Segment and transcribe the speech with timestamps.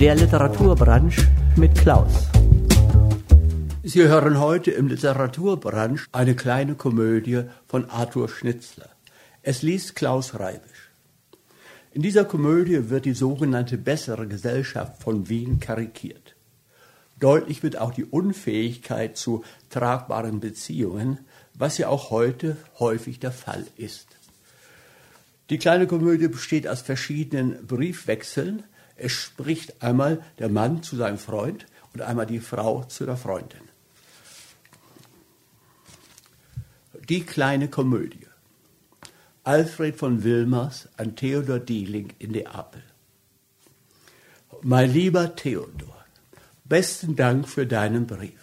[0.00, 2.28] Der Literaturbranche mit Klaus.
[3.84, 8.88] Sie hören heute im Literaturbranche eine kleine Komödie von Arthur Schnitzler.
[9.42, 10.90] Es liest Klaus Reibisch.
[11.92, 16.34] In dieser Komödie wird die sogenannte bessere Gesellschaft von Wien karikiert.
[17.20, 21.20] Deutlich wird auch die Unfähigkeit zu tragbaren Beziehungen,
[21.54, 24.08] was ja auch heute häufig der Fall ist.
[25.50, 28.64] Die kleine Komödie besteht aus verschiedenen Briefwechseln.
[28.96, 33.60] Es spricht einmal der Mann zu seinem Freund und einmal die Frau zu der Freundin.
[37.08, 38.26] Die kleine Komödie.
[39.42, 42.82] Alfred von Wilmers an Theodor Dieling in Neapel.
[44.62, 46.04] Mein lieber Theodor,
[46.64, 48.40] besten Dank für deinen Brief.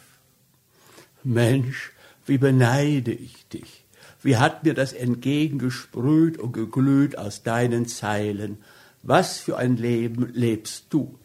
[1.23, 1.91] Mensch,
[2.27, 3.85] wie beneide ich dich.
[4.21, 8.59] Wie hat mir das entgegengesprüht und geglüht aus deinen Zeilen.
[9.03, 11.17] Was für ein Leben lebst du?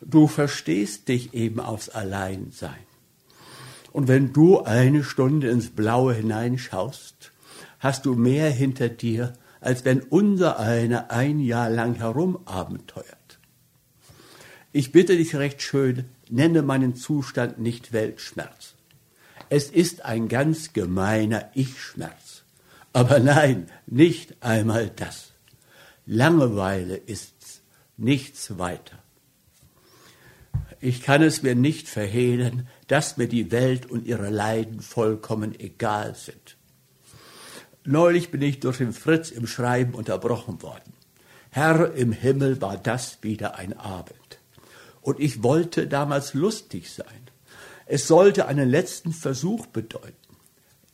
[0.00, 2.86] Du verstehst dich eben aufs Alleinsein.
[3.92, 7.32] Und wenn du eine Stunde ins Blaue hineinschaust,
[7.78, 13.38] hast du mehr hinter dir, als wenn unser einer ein Jahr lang herumabenteuert.
[14.72, 18.74] Ich bitte dich recht schön, nenne meinen Zustand nicht Weltschmerz.
[19.48, 22.44] Es ist ein ganz gemeiner Ich-Schmerz.
[22.92, 25.29] Aber nein, nicht einmal das.
[26.06, 27.62] Langeweile ist's,
[27.96, 28.98] nichts weiter.
[30.80, 36.14] Ich kann es mir nicht verhehlen, dass mir die Welt und ihre Leiden vollkommen egal
[36.14, 36.56] sind.
[37.84, 40.94] Neulich bin ich durch den Fritz im Schreiben unterbrochen worden.
[41.50, 44.38] Herr im Himmel war das wieder ein Abend.
[45.00, 47.30] Und ich wollte damals lustig sein.
[47.86, 50.36] Es sollte einen letzten Versuch bedeuten.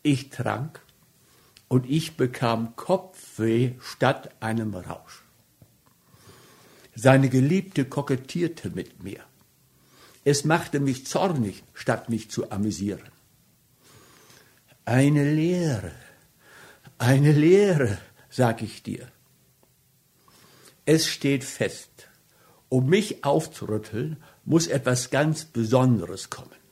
[0.03, 0.81] Ich trank
[1.69, 5.23] und ich bekam Kopfweh statt einem Rausch.
[6.95, 9.21] Seine Geliebte kokettierte mit mir.
[10.25, 13.11] Es machte mich zornig, statt mich zu amüsieren.
[14.85, 15.93] Eine Lehre,
[16.99, 17.99] eine Lehre,
[18.31, 19.11] sag ich dir.
[20.85, 22.09] Es steht fest,
[22.69, 26.66] um mich aufzurütteln, muss etwas ganz Besonderes kommen.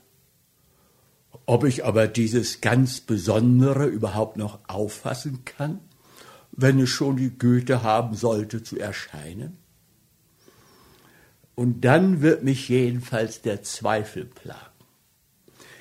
[1.47, 5.81] Ob ich aber dieses ganz Besondere überhaupt noch auffassen kann,
[6.53, 9.59] wenn es schon die Güte haben sollte zu erscheinen?
[11.55, 14.59] Und dann wird mich jedenfalls der Zweifel plagen.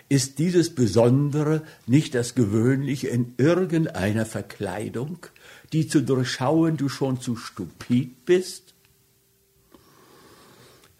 [0.09, 5.25] Ist dieses Besondere nicht das Gewöhnliche in irgendeiner Verkleidung,
[5.71, 8.75] die zu durchschauen du schon zu stupid bist?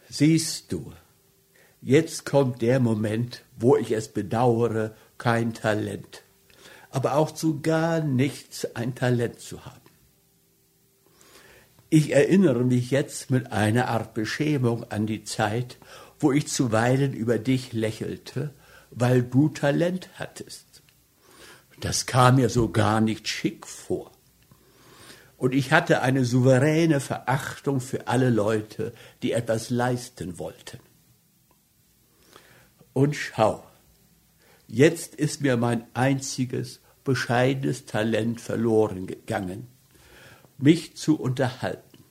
[0.10, 0.94] Siehst du,
[1.84, 6.24] jetzt kommt der Moment, wo ich es bedauere, kein Talent,
[6.90, 9.80] aber auch zu gar nichts ein Talent zu haben.
[11.90, 15.78] Ich erinnere mich jetzt mit einer Art Beschämung an die Zeit,
[16.20, 18.54] wo ich zuweilen über dich lächelte,
[18.90, 20.82] weil du Talent hattest.
[21.82, 24.12] Das kam mir so gar nicht schick vor.
[25.38, 30.80] Und ich hatte eine souveräne Verachtung für alle Leute, die etwas leisten wollten.
[32.94, 33.64] Und schau,
[34.68, 39.68] jetzt ist mir mein einziges, bescheidenes Talent verloren gegangen
[40.64, 42.04] mich zu unterhalten.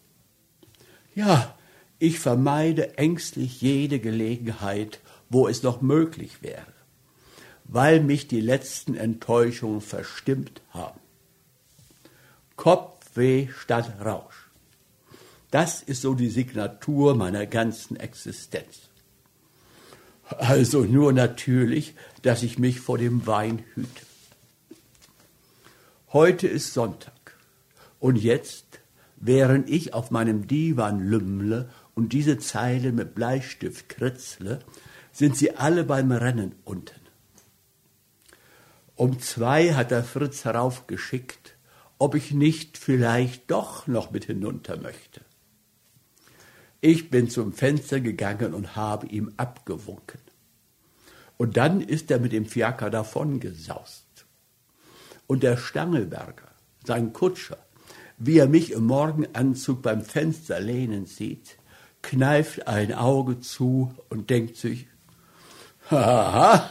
[1.14, 1.56] Ja,
[1.98, 6.66] ich vermeide ängstlich jede Gelegenheit, wo es noch möglich wäre,
[7.64, 11.00] weil mich die letzten Enttäuschungen verstimmt haben.
[12.56, 14.50] Kopfweh statt Rausch.
[15.50, 18.88] Das ist so die Signatur meiner ganzen Existenz.
[20.38, 24.02] Also nur natürlich, dass ich mich vor dem Wein hüte.
[26.12, 27.36] Heute ist Sonntag.
[27.98, 28.80] Und jetzt,
[29.16, 34.60] während ich auf meinem Divan lümmle und diese Zeilen mit Bleistift kritzle,
[35.12, 37.00] sind sie alle beim Rennen unten.
[38.94, 41.56] Um zwei hat der Fritz heraufgeschickt,
[41.98, 45.22] ob ich nicht vielleicht doch noch mit hinunter möchte.
[46.84, 50.18] Ich bin zum Fenster gegangen und habe ihm abgewunken.
[51.36, 54.26] Und dann ist er mit dem Fiaker davongesaust.
[55.28, 56.48] Und der Stangelberger,
[56.84, 57.58] sein Kutscher,
[58.18, 61.56] wie er mich im Morgenanzug beim Fenster lehnen sieht,
[62.02, 64.88] kneift ein Auge zu und denkt sich,
[65.88, 66.68] haha,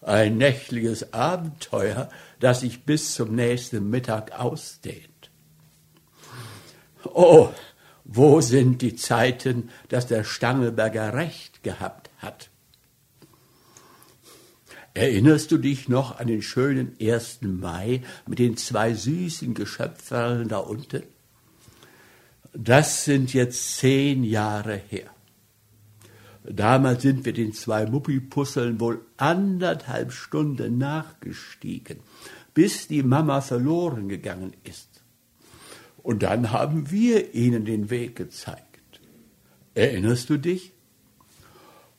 [0.00, 2.08] ein nächtliches Abenteuer,
[2.38, 5.30] das sich bis zum nächsten Mittag ausdehnt.
[7.04, 7.50] Oh,
[8.04, 12.50] wo sind die Zeiten, dass der Stangelberger recht gehabt hat?
[14.92, 17.42] Erinnerst du dich noch an den schönen 1.
[17.42, 21.04] Mai mit den zwei süßen Geschöpferln da unten?
[22.52, 25.10] Das sind jetzt zehn Jahre her.
[26.42, 31.98] Damals sind wir den zwei Muppipusseln wohl anderthalb Stunden nachgestiegen,
[32.54, 34.89] bis die Mama verloren gegangen ist.
[36.02, 39.00] Und dann haben wir ihnen den Weg gezeigt.
[39.74, 40.72] Erinnerst du dich?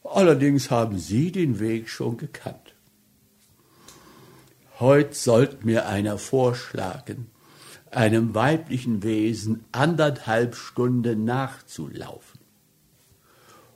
[0.04, 2.76] Allerdings haben sie den Weg schon gekannt.
[4.80, 7.28] Heut sollte mir einer vorschlagen,
[7.92, 12.40] einem weiblichen Wesen anderthalb Stunden nachzulaufen.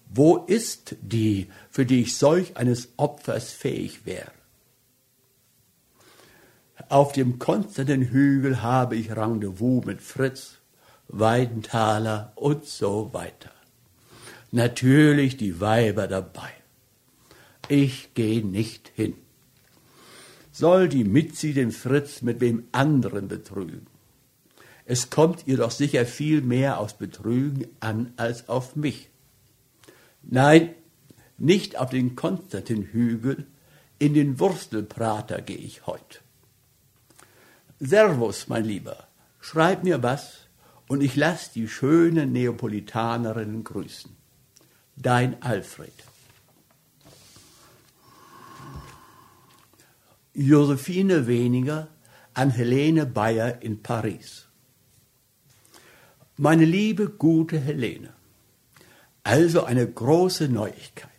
[0.10, 4.31] Wo ist die, für die ich solch eines Opfers fähig wäre?
[6.88, 10.58] Auf dem konstanten Hügel habe ich Rendezvous mit Fritz,
[11.08, 13.52] Weidenthaler und so weiter.
[14.52, 16.52] Natürlich die Weiber dabei.
[17.70, 19.16] Ich gehe nicht hin.
[20.52, 23.88] Soll die Mitzi den Fritz mit wem anderen betrügen?
[24.86, 29.10] Es kommt ihr doch sicher viel mehr aufs Betrügen an als auf mich.
[30.22, 30.70] Nein,
[31.40, 33.48] nicht auf den Konstantinhügel,
[33.98, 36.22] in den Wurstelprater gehe ich heut.
[37.86, 39.08] Servus, mein Lieber,
[39.40, 40.48] schreib mir was
[40.88, 44.16] und ich lass die schönen Neapolitanerinnen grüßen.
[44.96, 45.94] Dein Alfred.
[50.34, 51.88] Josephine Weniger
[52.34, 54.48] an Helene Bayer in Paris.
[56.38, 58.14] Meine liebe, gute Helene,
[59.24, 61.12] also eine große Neuigkeit.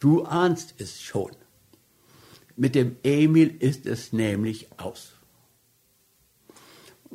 [0.00, 1.30] Du ahnst es schon.
[2.56, 5.13] Mit dem Emil ist es nämlich aus.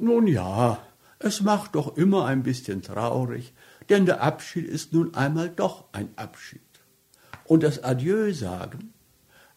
[0.01, 0.79] Nun ja,
[1.19, 3.53] es macht doch immer ein bisschen traurig,
[3.89, 6.61] denn der Abschied ist nun einmal doch ein Abschied.
[7.43, 8.93] Und das Adieu sagen,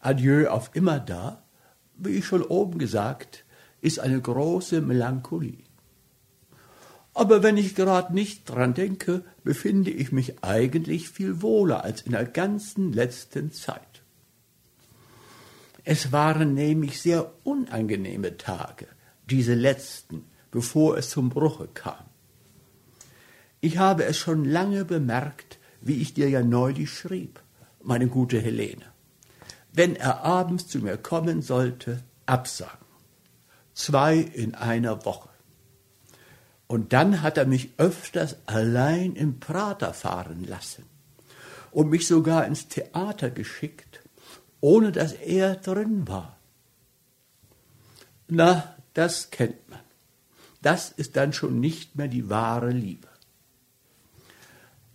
[0.00, 1.44] Adieu auf immer da,
[1.96, 3.44] wie ich schon oben gesagt,
[3.80, 5.64] ist eine große Melancholie.
[7.14, 12.12] Aber wenn ich gerade nicht dran denke, befinde ich mich eigentlich viel wohler als in
[12.12, 14.02] der ganzen letzten Zeit.
[15.84, 18.86] Es waren nämlich sehr unangenehme Tage,
[19.28, 22.04] diese letzten, bevor es zum Bruche kam.
[23.60, 27.40] Ich habe es schon lange bemerkt, wie ich dir ja neulich schrieb,
[27.82, 28.84] meine gute Helene.
[29.72, 32.86] Wenn er abends zu mir kommen sollte, absagen.
[33.74, 35.30] Zwei in einer Woche.
[36.66, 40.84] Und dann hat er mich öfters allein im Prater fahren lassen
[41.70, 44.02] und mich sogar ins Theater geschickt,
[44.60, 46.38] ohne dass er drin war.
[48.28, 49.80] Na, das kennt man.
[50.62, 53.08] Das ist dann schon nicht mehr die wahre Liebe.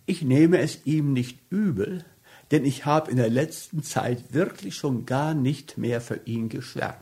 [0.06, 2.04] Ich nehme es ihm nicht übel,
[2.50, 6.98] denn ich habe in der letzten Zeit wirklich schon gar nicht mehr für ihn geschwärmt.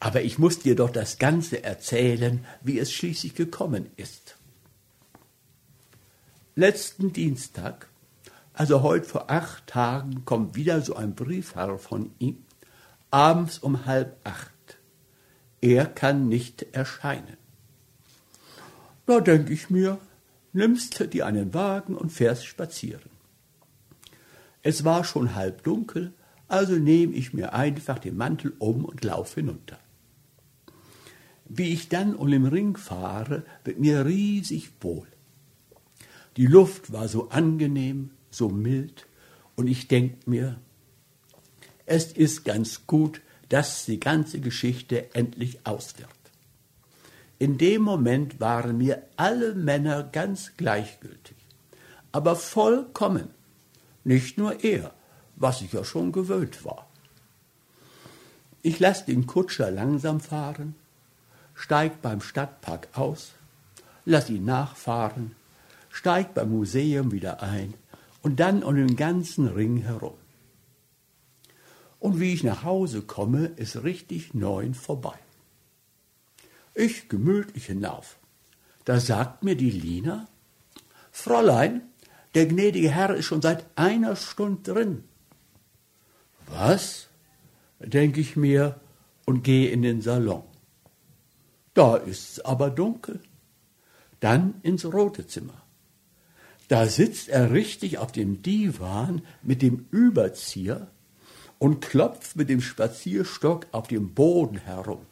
[0.00, 4.36] Aber ich muss dir doch das Ganze erzählen, wie es schließlich gekommen ist.
[6.56, 7.88] Letzten Dienstag,
[8.54, 12.44] also heute vor acht Tagen, kommt wieder so ein Briefherr von ihm,
[13.10, 14.49] abends um halb acht.
[15.60, 17.36] Er kann nicht erscheinen.
[19.06, 19.98] Da denke ich mir,
[20.52, 23.10] nimmst dir einen Wagen und fährst spazieren.
[24.62, 26.12] Es war schon halb dunkel,
[26.48, 29.78] also nehme ich mir einfach den Mantel um und lauf hinunter.
[31.46, 35.08] Wie ich dann um den Ring fahre, wird mir riesig wohl.
[36.36, 39.06] Die Luft war so angenehm, so mild,
[39.56, 40.60] und ich denk mir,
[41.86, 43.20] es ist ganz gut,
[43.50, 46.08] dass die ganze Geschichte endlich aus wird.
[47.38, 51.36] In dem Moment waren mir alle Männer ganz gleichgültig,
[52.12, 53.28] aber vollkommen,
[54.04, 54.92] nicht nur er,
[55.36, 56.86] was ich ja schon gewöhnt war.
[58.62, 60.74] Ich lasse den Kutscher langsam fahren,
[61.54, 63.32] steigt beim Stadtpark aus,
[64.04, 65.34] lass ihn nachfahren,
[65.88, 67.74] steigt beim Museum wieder ein
[68.22, 70.19] und dann um den ganzen Ring herum.
[72.00, 75.18] Und wie ich nach Hause komme, ist richtig neun vorbei.
[76.74, 78.18] Ich gemütlich hinauf.
[78.84, 80.26] Da sagt mir die Lina,
[81.12, 81.82] Fräulein,
[82.34, 85.04] der gnädige Herr ist schon seit einer Stunde drin.
[86.46, 87.08] Was?
[87.78, 88.80] denke ich mir
[89.24, 90.44] und gehe in den Salon.
[91.74, 93.20] Da ist's aber dunkel.
[94.20, 95.62] Dann ins rote Zimmer.
[96.68, 100.90] Da sitzt er richtig auf dem Divan mit dem Überzieher
[101.60, 105.06] und klopft mit dem Spazierstock auf dem Boden herum.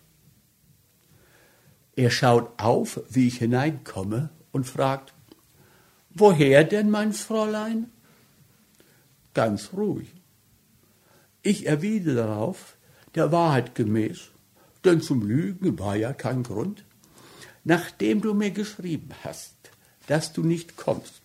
[1.95, 5.15] Er schaut auf, wie ich hineinkomme und fragt,
[6.15, 7.93] Woher denn, mein Fräulein?
[9.35, 10.09] Ganz ruhig.
[11.43, 12.77] Ich erwidere darauf,
[13.15, 14.31] der Wahrheit gemäß,
[14.85, 16.85] denn zum Lügen war ja kein Grund.
[17.63, 19.55] Nachdem du mir geschrieben hast,
[20.07, 21.23] dass du nicht kommst,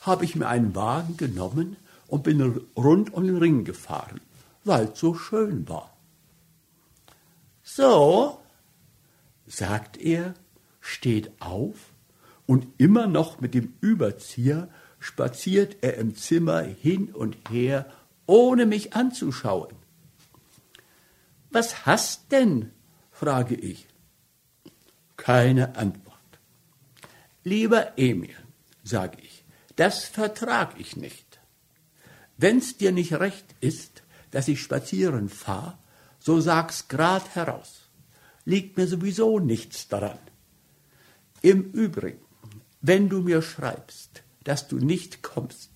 [0.00, 1.76] habe ich mir einen Wagen genommen
[2.06, 2.40] und bin
[2.76, 4.20] rund um den Ring gefahren,
[4.68, 5.96] weil es so schön war.
[7.62, 8.40] So,
[9.46, 10.34] sagt er,
[10.80, 11.92] steht auf
[12.46, 14.68] und immer noch mit dem Überzieher
[15.00, 17.90] spaziert er im Zimmer hin und her,
[18.26, 19.74] ohne mich anzuschauen.
[21.50, 22.72] Was hast denn?
[23.10, 23.86] frage ich.
[25.16, 26.16] Keine Antwort.
[27.42, 28.36] Lieber Emil,
[28.84, 29.44] sage ich,
[29.76, 31.40] das vertrag ich nicht.
[32.36, 35.78] Wenn's dir nicht recht ist, dass ich spazieren fahr,
[36.18, 37.82] so sag's grad heraus.
[38.44, 40.18] Liegt mir sowieso nichts daran.
[41.42, 42.20] Im Übrigen,
[42.80, 45.70] wenn du mir schreibst, dass du nicht kommst,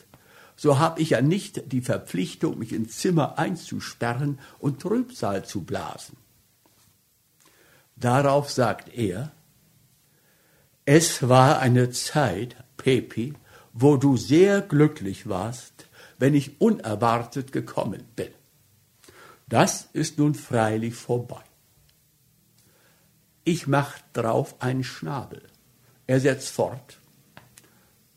[0.57, 6.17] so hab ich ja nicht die Verpflichtung, mich ins Zimmer einzusperren und Trübsal zu blasen.
[7.97, 9.33] Darauf sagt er,
[10.85, 13.35] es war eine Zeit, Pepi,
[13.73, 15.87] wo du sehr glücklich warst,
[16.19, 18.31] wenn ich unerwartet gekommen bin.
[19.53, 21.43] Das ist nun freilich vorbei.
[23.45, 25.43] Ich mach drauf einen Schnabel.
[26.07, 26.99] Er setzt fort.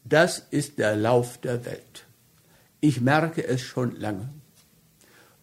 [0.06, 2.06] Das ist der Lauf der Welt.
[2.80, 4.30] Ich merke es schon lange.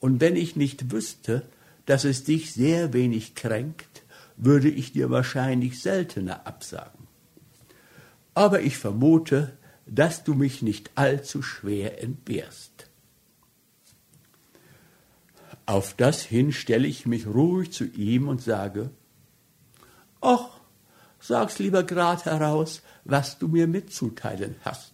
[0.00, 1.42] Und wenn ich nicht wüsste,
[1.84, 4.02] dass es dich sehr wenig kränkt,
[4.38, 7.06] würde ich dir wahrscheinlich seltener absagen.
[8.32, 12.88] Aber ich vermute, dass du mich nicht allzu schwer entbehrst.
[15.66, 18.90] Auf das hin stelle ich mich ruhig zu ihm und sage,
[20.20, 20.60] Och,
[21.20, 24.92] sag's lieber grad heraus, was du mir mitzuteilen hast.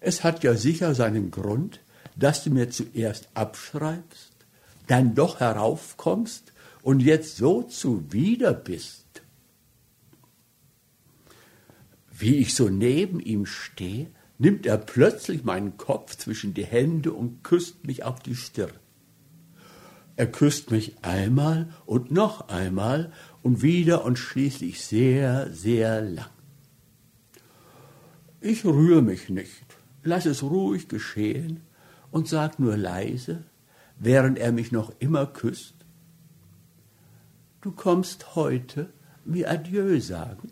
[0.00, 1.80] Es hat ja sicher seinen Grund,
[2.16, 4.32] dass du mir zuerst abschreibst,
[4.86, 6.52] dann doch heraufkommst
[6.82, 9.22] und jetzt so zuwider bist.
[12.10, 17.42] Wie ich so neben ihm stehe, nimmt er plötzlich meinen Kopf zwischen die Hände und
[17.44, 18.72] küsst mich auf die Stirn.
[20.16, 26.30] Er küsst mich einmal und noch einmal und wieder und schließlich sehr, sehr lang.
[28.40, 29.66] Ich rühre mich nicht,
[30.02, 31.62] lass es ruhig geschehen
[32.10, 33.44] und sag nur leise,
[33.98, 35.74] während er mich noch immer küsst,
[37.60, 38.90] du kommst heute
[39.24, 40.50] mir Adieu sagen.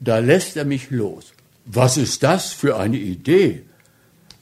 [0.00, 1.32] Da lässt er mich los.
[1.64, 3.64] Was ist das für eine Idee?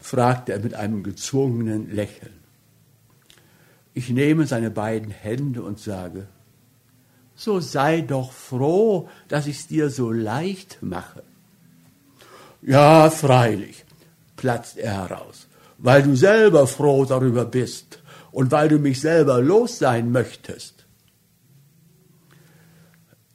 [0.00, 2.35] fragt er mit einem gezwungenen Lächeln.
[3.96, 6.28] Ich nehme seine beiden Hände und sage,
[7.34, 11.22] so sei doch froh, dass ich's dir so leicht mache.
[12.60, 13.86] Ja, freilich,
[14.36, 15.48] platzt er heraus,
[15.78, 20.84] weil du selber froh darüber bist und weil du mich selber los sein möchtest.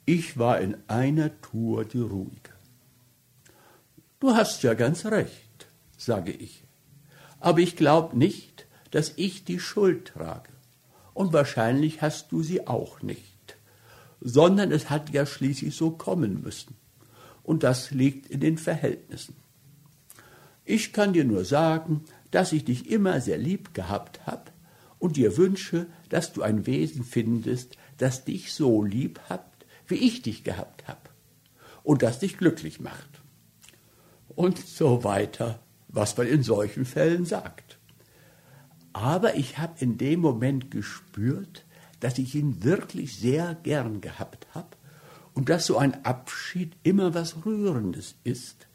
[0.04, 2.52] Ich war in einer Tour die ruhige.
[4.20, 5.66] Du hast ja ganz recht,
[5.96, 6.62] sage ich,
[7.40, 10.51] aber ich glaube nicht, dass ich die Schuld trage,
[11.14, 13.32] und wahrscheinlich hast du sie auch nicht
[14.24, 16.76] sondern es hat ja schließlich so kommen müssen.
[17.42, 19.34] Und das liegt in den Verhältnissen.
[20.64, 24.52] Ich kann dir nur sagen, dass ich dich immer sehr lieb gehabt habe
[25.00, 29.44] und dir wünsche, dass du ein Wesen findest, das dich so lieb hat,
[29.88, 31.10] wie ich dich gehabt habe
[31.82, 33.20] und das dich glücklich macht.
[34.28, 37.78] Und so weiter, was man in solchen Fällen sagt.
[38.92, 41.64] Aber ich habe in dem Moment gespürt,
[42.00, 44.76] dass ich ihn wirklich sehr gern gehabt habe
[45.34, 48.66] und dass so ein Abschied immer was Rührendes ist,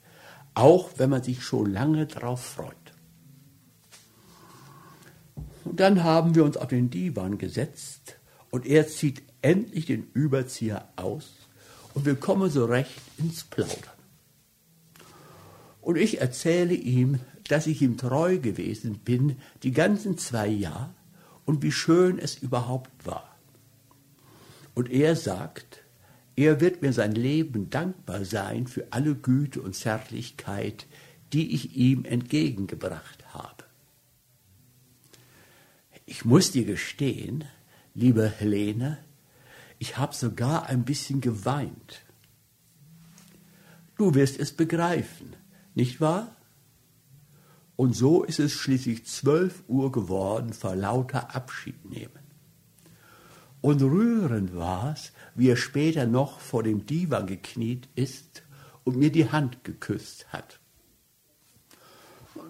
[0.53, 2.75] auch wenn man sich schon lange darauf freut.
[5.65, 8.17] Und dann haben wir uns auf den Divan gesetzt
[8.49, 11.35] und er zieht endlich den Überzieher aus
[11.93, 13.97] und wir kommen so recht ins Plaudern.
[15.81, 20.93] Und ich erzähle ihm, dass ich ihm treu gewesen bin die ganzen zwei Jahre
[21.45, 23.35] und wie schön es überhaupt war.
[24.75, 25.83] Und er sagt,
[26.35, 30.85] er wird mir sein Leben dankbar sein für alle Güte und Zärtlichkeit,
[31.33, 33.63] die ich ihm entgegengebracht habe.
[36.05, 37.43] Ich muss dir gestehen,
[37.95, 38.99] liebe Helene,
[39.79, 42.01] ich habe sogar ein bisschen geweint.
[43.97, 45.35] Du wirst es begreifen,
[45.73, 46.36] nicht wahr?
[47.77, 52.27] Und so ist es schließlich zwölf Uhr geworden vor lauter Abschiednehmen.
[53.61, 58.43] Und rührend war's, wie er später noch vor dem Divan gekniet ist
[58.83, 60.59] und mir die Hand geküsst hat.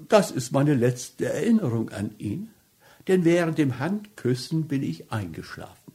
[0.07, 2.50] Das ist meine letzte Erinnerung an ihn,
[3.07, 5.93] denn während dem Handküssen bin ich eingeschlafen.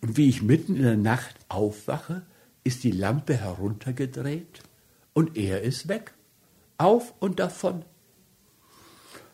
[0.00, 2.22] Und wie ich mitten in der Nacht aufwache,
[2.64, 4.62] ist die Lampe heruntergedreht
[5.12, 6.14] und er ist weg.
[6.78, 7.84] Auf und davon.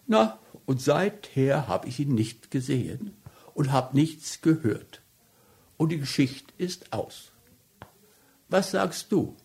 [0.07, 3.17] Na, und seither habe ich ihn nicht gesehen
[3.55, 5.03] und habe nichts gehört.
[5.77, 7.33] Und die Geschichte ist aus.
[8.49, 9.37] Was sagst du?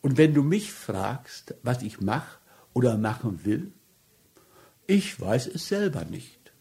[0.00, 2.38] Und wenn du mich fragst, was ich mache
[2.72, 3.72] oder machen will,
[4.86, 6.52] ich weiß es selber nicht.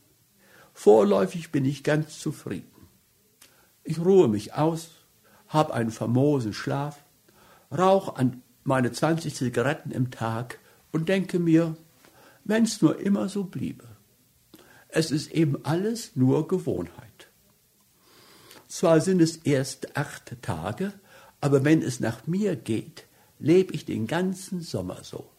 [0.74, 2.88] Vorläufig bin ich ganz zufrieden.
[3.84, 4.89] Ich ruhe mich aus,
[5.48, 7.03] habe einen famosen Schlaf,
[7.72, 10.60] rauche an meine 20 Zigaretten im Tag
[10.92, 11.78] und denke mir,
[12.44, 13.88] wenn's nur immer so bliebe.
[14.90, 17.30] Es ist eben alles nur Gewohnheit.
[18.68, 20.92] Zwar sind es erst acht Tage,
[21.40, 23.06] aber wenn es nach mir geht,
[23.40, 25.30] lebe ich den ganzen Sommer so.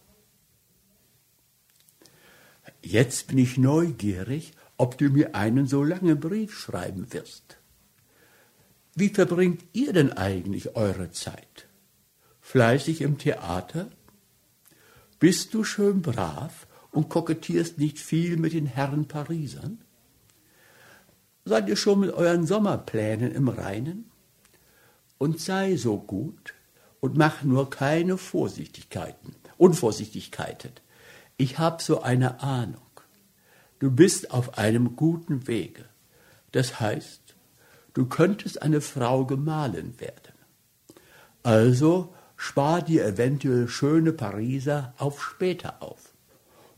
[2.81, 7.59] Jetzt bin ich neugierig, ob du mir einen so langen Brief schreiben wirst.
[8.95, 11.68] Wie verbringt ihr denn eigentlich eure Zeit?
[12.49, 13.91] Fleißig im Theater?
[15.19, 19.83] Bist du schön brav und kokettierst nicht viel mit den Herren Parisern?
[21.45, 24.11] Seid ihr schon mit euren Sommerplänen im Reinen?
[25.19, 26.55] Und sei so gut
[27.01, 30.73] und mach nur keine Vorsichtigkeiten, Unvorsichtigkeiten.
[31.37, 32.81] Ich hab so eine Ahnung.
[33.79, 35.85] Du bist auf einem guten Wege.
[36.53, 37.35] Das heißt,
[37.93, 40.33] du könntest eine Frau gemahlen werden.
[41.43, 46.15] Also spar dir eventuell schöne Pariser auf später auf.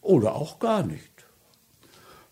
[0.01, 1.05] Oder auch gar nicht.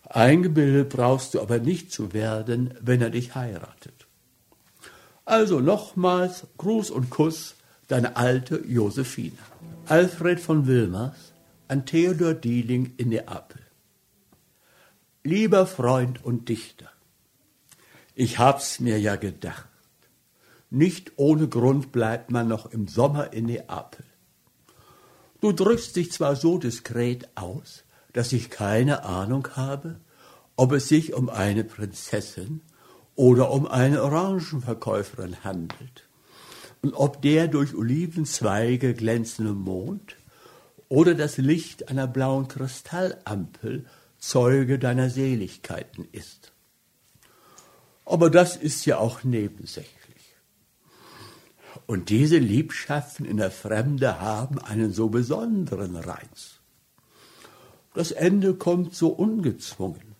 [0.03, 4.07] Eingebildet brauchst du aber nicht zu werden, wenn er dich heiratet.
[5.23, 7.55] Also nochmals Gruß und Kuss,
[7.87, 9.37] deine alte Josephine.
[9.85, 11.31] Alfred von Wilmers
[11.67, 13.61] an Theodor Dieling in Neapel.
[15.23, 16.89] Lieber Freund und Dichter,
[18.15, 19.67] ich hab's mir ja gedacht.
[20.69, 24.05] Nicht ohne Grund bleibt man noch im Sommer in Neapel.
[25.41, 29.99] Du drückst dich zwar so diskret aus, dass ich keine Ahnung habe,
[30.55, 32.61] ob es sich um eine Prinzessin
[33.15, 36.07] oder um eine Orangenverkäuferin handelt
[36.81, 40.17] und ob der durch Olivenzweige glänzende Mond
[40.87, 43.85] oder das Licht einer blauen Kristallampel
[44.17, 46.51] Zeuge deiner Seligkeiten ist.
[48.05, 49.98] Aber das ist ja auch nebensächlich.
[51.89, 56.59] Und diese Liebschaften in der Fremde haben einen so besonderen Reiz.
[57.95, 60.13] Das Ende kommt so ungezwungen.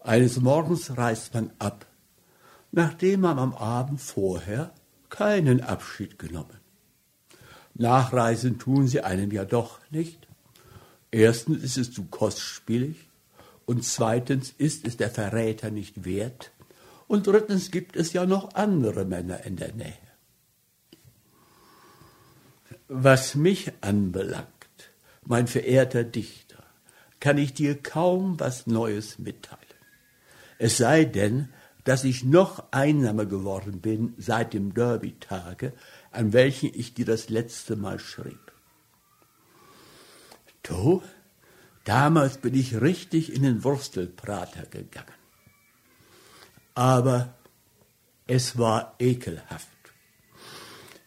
[0.00, 1.84] Eines Morgens reist man ab,
[2.72, 4.72] nachdem man am Abend vorher
[5.10, 6.58] keinen Abschied genommen.
[7.74, 10.26] Nachreisen tun sie einem ja doch nicht.
[11.10, 13.10] Erstens ist es zu kostspielig
[13.66, 16.50] und zweitens ist es der Verräter nicht wert
[17.08, 20.05] und drittens gibt es ja noch andere Männer in der Nähe.
[22.88, 24.46] Was mich anbelangt,
[25.24, 26.62] mein verehrter Dichter,
[27.18, 29.62] kann ich dir kaum was Neues mitteilen.
[30.58, 31.48] Es sei denn,
[31.82, 35.72] dass ich noch einsamer geworden bin seit dem Derby-Tage,
[36.10, 38.52] an welchen ich dir das letzte Mal schrieb.
[40.62, 41.02] Du,
[41.84, 45.06] damals bin ich richtig in den Wurstelprater gegangen.
[46.74, 47.34] Aber
[48.26, 49.75] es war ekelhaft.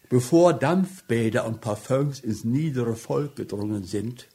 [0.10, 4.28] Bevor Dampfbäder und Parfums ins niedere Volk gedrungen sind,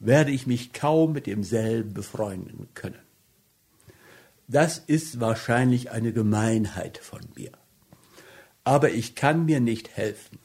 [0.00, 2.98] werde ich mich kaum mit demselben befreunden können.
[4.46, 7.52] Das ist wahrscheinlich eine Gemeinheit von mir.
[8.64, 10.38] Aber ich kann mir nicht helfen.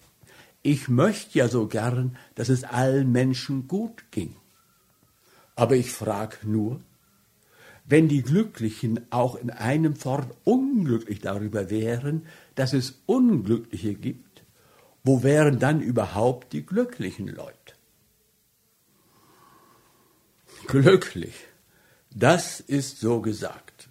[0.61, 4.35] Ich möchte ja so gern, dass es allen Menschen gut ging.
[5.55, 6.81] Aber ich frage nur,
[7.85, 14.32] wenn die Glücklichen auch in einem Fort unglücklich darüber wären, dass es Unglückliche gibt,
[15.03, 17.57] wo wären dann überhaupt die glücklichen Leute?
[20.67, 21.35] Glücklich,
[22.15, 23.89] das ist so gesagt.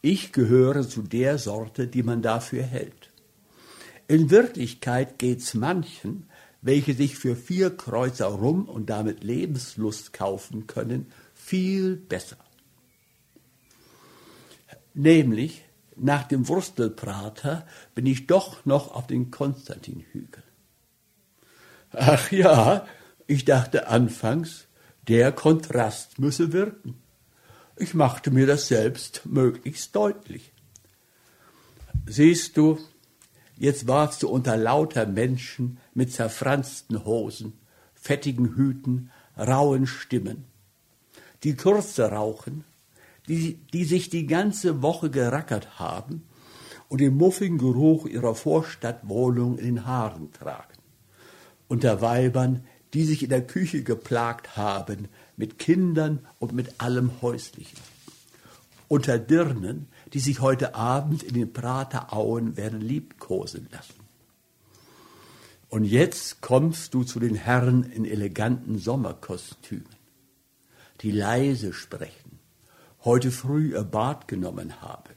[0.00, 3.10] Ich gehöre zu der Sorte, die man dafür hält.
[4.08, 6.28] In Wirklichkeit geht's manchen,
[6.60, 12.38] welche sich für vier Kreuzer rum und damit Lebenslust kaufen können, viel besser.
[14.94, 15.64] Nämlich
[15.96, 20.42] nach dem Wurstelprater bin ich doch noch auf den Konstantinhügel.
[21.92, 22.86] Ach ja,
[23.26, 24.66] ich dachte anfangs,
[25.08, 26.94] der Kontrast müsse wirken.
[27.76, 30.52] Ich machte mir das selbst möglichst deutlich.
[32.06, 32.78] Siehst du,
[33.62, 37.52] Jetzt warst du unter lauter Menschen mit zerfransten Hosen,
[37.94, 40.46] fettigen Hüten, rauen Stimmen,
[41.44, 42.64] die Kurze rauchen,
[43.28, 46.22] die, die sich die ganze Woche gerackert haben
[46.88, 50.78] und den muffigen Geruch ihrer Vorstadtwohnung in den Haaren tragen.
[51.68, 57.78] Unter Weibern, die sich in der Küche geplagt haben, mit Kindern und mit allem Häuslichen.
[58.88, 63.94] Unter Dirnen, die sich heute Abend in den Praterauen werden liebkosen lassen.
[65.70, 69.88] Und jetzt kommst du zu den Herren in eleganten Sommerkostümen,
[71.00, 72.21] die leise sprechen,
[73.04, 75.14] heute früh ihr Bad genommen haben,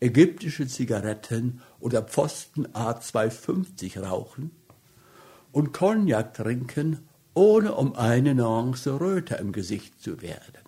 [0.00, 4.50] ägyptische Zigaretten oder Pfosten A250 rauchen
[5.52, 10.62] und Cognac trinken, ohne um eine Nuance röter im Gesicht zu werden.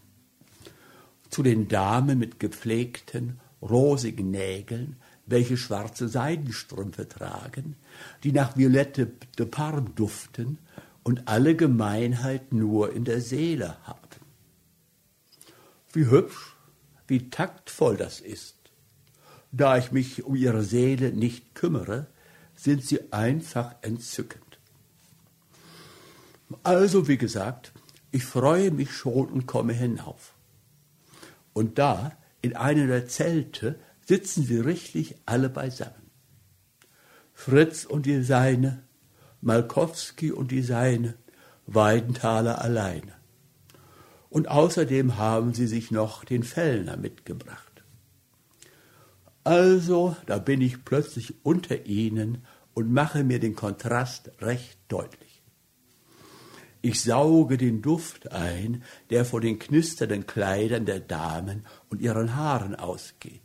[1.30, 7.76] Zu den Damen mit gepflegten, rosigen Nägeln, welche schwarze Seidenstrümpfe tragen,
[8.24, 10.58] die nach Violette de Parme duften
[11.02, 14.07] und alle Gemeinheit nur in der Seele haben.
[15.98, 16.54] Wie hübsch,
[17.08, 18.54] wie taktvoll das ist.
[19.50, 22.06] Da ich mich um ihre Seele nicht kümmere,
[22.54, 24.60] sind sie einfach entzückend.
[26.62, 27.72] Also, wie gesagt,
[28.12, 30.34] ich freue mich schon und komme hinauf.
[31.52, 36.12] Und da, in einem der Zelte, sitzen sie richtig alle beisammen.
[37.34, 38.84] Fritz und die Seine,
[39.40, 41.14] Malkowski und die Seine,
[41.66, 43.17] Weidenthaler alleine.
[44.30, 47.82] Und außerdem haben sie sich noch den Fellner mitgebracht.
[49.42, 55.42] Also, da bin ich plötzlich unter ihnen und mache mir den Kontrast recht deutlich.
[56.82, 62.74] Ich sauge den Duft ein, der von den knisternden Kleidern der Damen und ihren Haaren
[62.76, 63.40] ausgeht.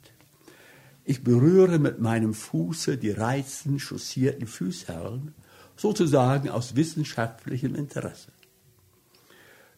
[1.06, 5.34] Ich berühre mit meinem Fuße die reizend chaussierten Fußherren,
[5.76, 8.33] sozusagen aus wissenschaftlichem Interesse.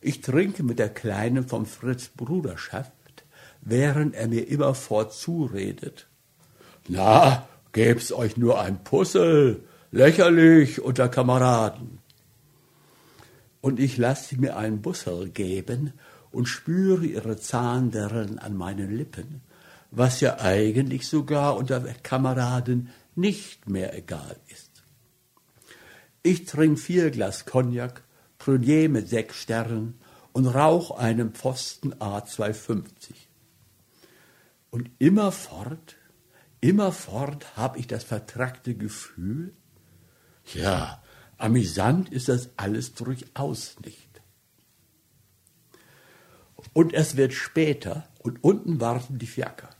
[0.05, 2.91] Ich trinke mit der Kleinen vom Fritz Bruderschaft,
[3.61, 6.07] während er mir immerfort zuredet.
[6.87, 11.97] Na, gäb's euch nur ein Puzzle, lächerlich unter Kameraden
[13.65, 15.93] und ich lasse mir einen Bussel geben
[16.29, 19.41] und spüre ihre Zahnderren an meinen Lippen,
[19.89, 24.69] was ja eigentlich sogar unter Kameraden nicht mehr egal ist.
[26.21, 28.03] Ich trinke vier Glas Cognac,
[28.45, 29.99] Prunier mit sechs Sternen
[30.31, 33.15] und rauch einen Pfosten A250.
[34.69, 35.95] Und immerfort,
[36.61, 39.55] immerfort habe ich das vertrackte Gefühl,
[40.53, 41.01] ja,
[41.39, 44.21] Amüsant ist das alles durchaus nicht.
[46.71, 49.71] Und es wird später und unten warten die Fiaker.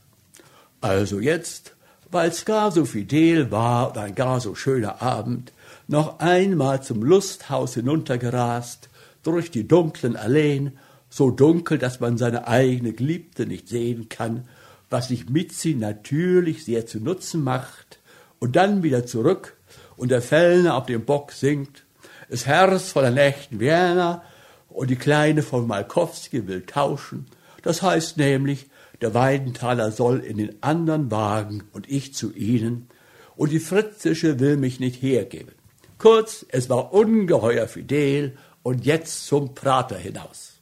[0.80, 1.76] Also jetzt,
[2.10, 5.52] weil es gar so fidel war und ein gar so schöner Abend,
[5.88, 8.88] noch einmal zum Lusthaus hinuntergerast,
[9.22, 14.48] durch die dunklen Alleen, so dunkel, dass man seine eigene Geliebte nicht sehen kann,
[14.90, 18.00] was sich Mitzi natürlich sehr zu Nutzen macht,
[18.38, 19.56] und dann wieder zurück
[19.96, 21.84] und der Fellner auf dem Bock singt,
[22.28, 24.22] das Herz von der Nächten Werner
[24.68, 27.26] und die Kleine von Malkowski will tauschen.
[27.62, 28.66] Das heißt nämlich,
[29.00, 32.88] der Weidenthaler soll in den anderen Wagen und ich zu ihnen
[33.36, 35.55] und die Fritzische will mich nicht hergeben.
[35.98, 40.60] Kurz, es war ungeheuer fidel und jetzt zum Prater hinaus.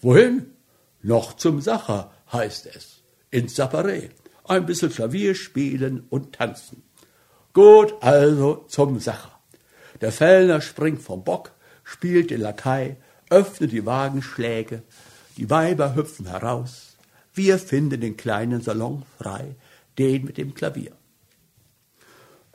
[0.00, 0.46] Wohin?
[1.02, 3.02] Noch zum Sacher, heißt es.
[3.30, 4.10] Ins Sapperé.
[4.44, 6.82] Ein bisschen Klavier spielen und tanzen.
[7.52, 9.38] Gut, also zum Sacher.
[10.00, 12.96] Der Fellner springt vom Bock, spielt den Lakai,
[13.30, 14.82] öffnet die Wagenschläge,
[15.36, 16.96] die Weiber hüpfen heraus.
[17.32, 19.56] Wir finden den kleinen Salon frei,
[19.98, 20.92] den mit dem Klavier.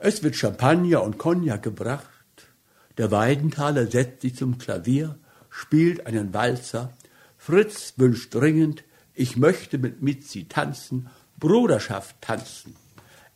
[0.02, 2.06] Es wird Champagner und Cognac gebracht.
[2.96, 5.18] Der Weidenthaler setzt sich zum Klavier,
[5.50, 6.94] spielt einen Walzer.
[7.36, 8.82] Fritz wünscht dringend,
[9.12, 12.76] ich möchte mit Mitzi tanzen, Bruderschaft tanzen.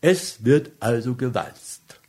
[0.01, 2.01] Es wird also gewalzt.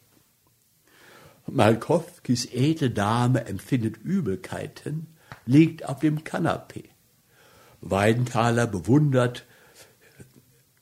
[1.47, 5.07] Malkowskis edle Dame empfindet Übelkeiten,
[5.45, 6.89] liegt auf dem Kanapee.
[7.81, 9.45] Weidenthaler bewundert,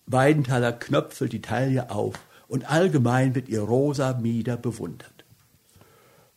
[0.05, 5.25] Weidenthaler knöpfelt die Taille auf und allgemein wird ihr rosa Mieder bewundert.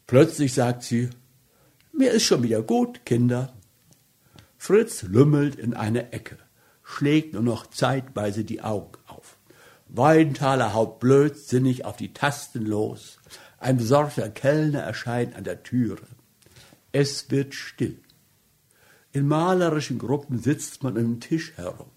[0.06, 1.10] Plötzlich sagt sie,
[1.92, 3.52] mir ist schon wieder gut, Kinder.
[4.58, 6.38] Fritz lümmelt in eine Ecke,
[6.82, 8.98] schlägt nur noch zeitweise die Augen
[9.88, 13.18] Weidenthaler haut blödsinnig auf die Tasten los.
[13.58, 16.02] Ein besorgter Kellner erscheint an der Türe.
[16.92, 18.00] Es wird still.
[19.12, 21.90] In malerischen Gruppen sitzt man um den Tisch herum.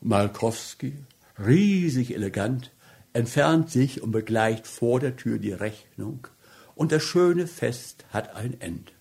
[0.00, 1.04] Malkowski,
[1.46, 2.72] riesig elegant,
[3.12, 6.26] entfernt sich und begleicht vor der Tür die Rechnung,
[6.74, 8.92] und das schöne Fest hat ein Ende.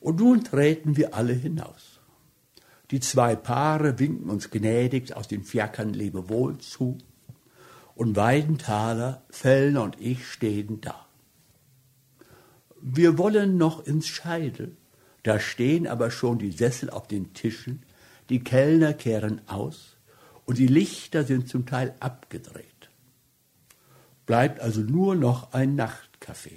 [0.00, 2.00] Und nun treten wir alle hinaus.
[2.90, 6.98] Die zwei Paare winken uns gnädig aus den Fiakern Lebewohl zu.
[7.94, 11.06] Und Weidenthaler, Fellner und ich stehen da.
[12.80, 14.76] Wir wollen noch ins Scheidel.
[15.24, 17.82] Da stehen aber schon die Sessel auf den Tischen,
[18.30, 19.97] die Kellner kehren aus
[20.48, 22.88] und die Lichter sind zum Teil abgedreht.
[24.24, 26.52] Bleibt also nur noch ein Nachtcafé.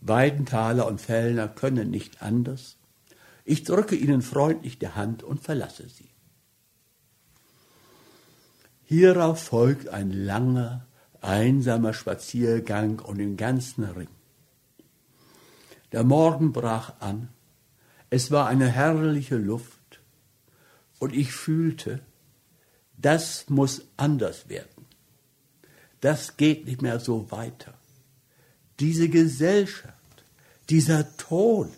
[0.00, 2.76] Weidenthaler und Fellner können nicht anders.
[3.44, 6.08] Ich drücke ihnen freundlich die Hand und verlasse sie.
[8.84, 10.86] Hierauf folgt ein langer,
[11.20, 14.10] einsamer Spaziergang um den ganzen Ring.
[15.90, 17.28] Der Morgen brach an,
[18.08, 20.00] es war eine herrliche Luft,
[21.00, 22.02] und ich fühlte,
[22.98, 24.86] das muss anders werden.
[26.00, 27.74] Das geht nicht mehr so weiter.
[28.80, 29.94] Diese Gesellschaft,
[30.68, 31.70] dieser Ton,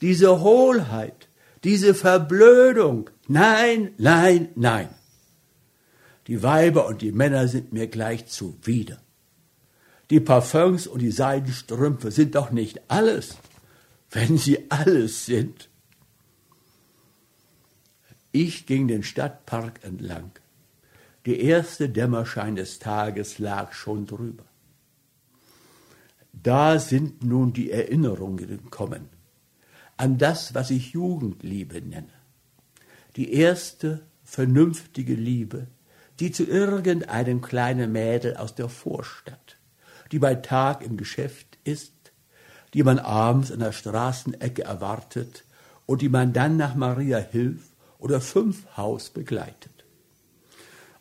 [0.00, 1.28] diese Hohlheit,
[1.64, 4.88] diese Verblödung, nein, nein, nein.
[6.26, 9.00] Die Weiber und die Männer sind mir gleich zuwider.
[10.10, 13.36] Die Parfums und die Seidenstrümpfe sind doch nicht alles,
[14.10, 15.68] wenn sie alles sind.
[18.32, 20.30] Ich ging den Stadtpark entlang.
[21.26, 24.44] Der erste Dämmerschein des Tages lag schon drüber.
[26.32, 29.08] Da sind nun die Erinnerungen gekommen
[30.00, 32.08] an das, was ich Jugendliebe nenne.
[33.16, 35.66] Die erste vernünftige Liebe,
[36.20, 39.58] die zu irgendeinem kleinen Mädel aus der Vorstadt,
[40.10, 41.92] die bei Tag im Geschäft ist,
[42.72, 45.44] die man abends an der Straßenecke erwartet
[45.84, 47.60] und die man dann nach Maria Hilf
[47.98, 49.79] oder Fünfhaus begleitet.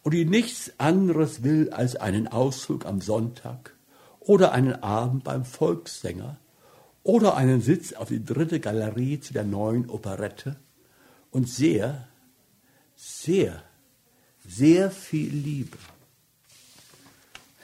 [0.02, 3.76] Und die nichts anderes will als einen Ausflug am Sonntag
[4.20, 6.38] oder einen Abend beim Volkssänger
[7.04, 10.58] oder einen Sitz auf die dritte Galerie zu der neuen Operette
[11.32, 12.08] und sehr,
[12.96, 13.64] sehr,
[14.46, 15.78] sehr viel Liebe.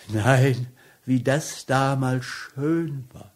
[0.09, 0.67] Nein,
[1.05, 3.31] wie das damals schön war.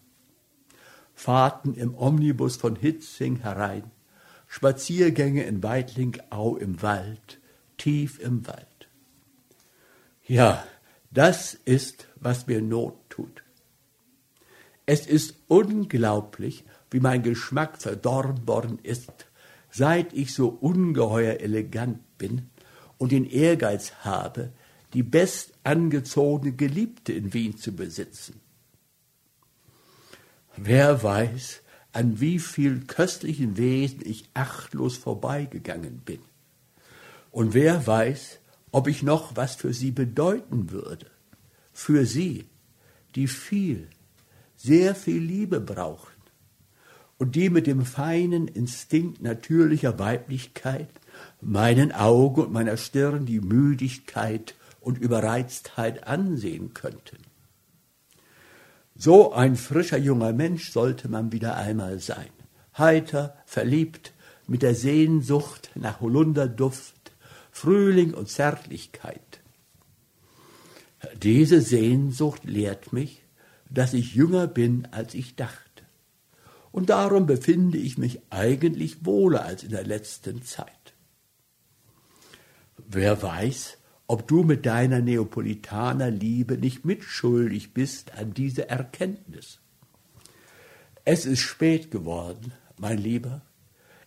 [1.13, 3.91] Fahrten im Omnibus von Hitzing herein,
[4.47, 7.39] Spaziergänge in Weitlingau im Wald,
[7.77, 8.68] tief im Wald.
[10.29, 10.63] Ja,
[11.09, 13.43] das ist, was mir Not tut.
[14.85, 19.11] Es ist unglaublich, wie mein Geschmack verdorben worden ist,
[19.71, 22.51] seit ich so ungeheuer elegant bin
[22.99, 24.51] und den Ehrgeiz habe,
[24.93, 28.39] die best angezogene Geliebte in Wien zu besitzen.
[30.55, 31.61] Wer weiß,
[31.91, 36.19] an wie viel köstlichen Wesen ich achtlos vorbeigegangen bin.
[37.31, 38.38] Und wer weiß,
[38.71, 41.07] ob ich noch was für sie bedeuten würde.
[41.73, 42.45] Für sie,
[43.15, 43.87] die viel,
[44.55, 46.19] sehr viel Liebe brauchen
[47.17, 50.89] und die mit dem feinen Instinkt natürlicher Weiblichkeit
[51.41, 57.17] meinen Augen und meiner Stirn die Müdigkeit und Überreiztheit ansehen könnten.
[58.95, 62.29] So ein frischer junger Mensch sollte man wieder einmal sein.
[62.77, 64.13] Heiter, verliebt,
[64.47, 66.95] mit der Sehnsucht nach Holunderduft,
[67.59, 69.41] Frühling und Zärtlichkeit.
[71.21, 73.21] Diese Sehnsucht lehrt mich,
[73.69, 75.83] dass ich jünger bin, als ich dachte.
[76.71, 80.93] Und darum befinde ich mich eigentlich wohler als in der letzten Zeit.
[82.77, 89.59] Wer weiß, ob du mit deiner Neapolitanerliebe nicht mitschuldig bist an diese Erkenntnis.
[91.03, 93.41] Es ist spät geworden, mein Lieber.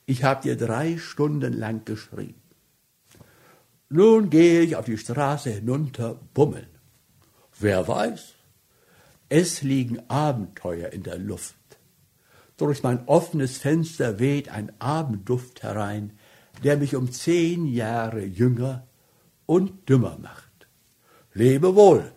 [0.07, 2.42] Ich habe dir drei Stunden lang geschrieben.
[3.95, 6.67] Nun gehe ich auf die Straße hinunter bummeln.
[7.61, 8.33] Wer weiß,
[9.29, 11.55] es liegen Abenteuer in der Luft.
[12.57, 16.15] Durch mein offenes Fenster weht ein Abendduft herein,
[16.65, 18.87] der mich um zehn Jahre jünger
[19.45, 20.69] und dümmer macht.
[21.35, 22.13] Lebe wohl,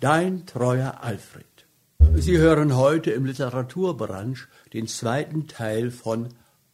[0.00, 1.46] dein treuer Alfred.
[2.16, 6.30] Sie hören heute im Literaturbranche den zweiten Teil von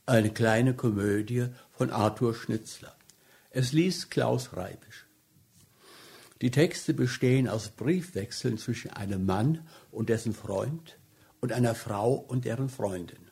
[0.07, 2.96] Eine kleine Komödie von Arthur Schnitzler.
[3.57, 5.07] Es liest Klaus Reibisch.
[6.43, 10.99] Die Texte bestehen aus Briefwechseln zwischen einem Mann und dessen Freund
[11.41, 13.31] und einer Frau und deren Freundin.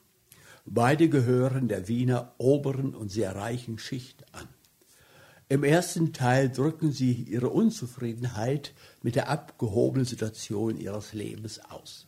[0.65, 4.49] Beide gehören der Wiener oberen und sehr reichen Schicht an.
[5.51, 12.07] Im ersten Teil drücken sie ihre Unzufriedenheit mit der abgehobenen Situation ihres Lebens aus.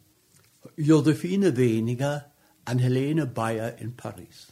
[0.79, 2.33] Josephine weniger
[2.65, 4.47] an Helene Bayer in Paris.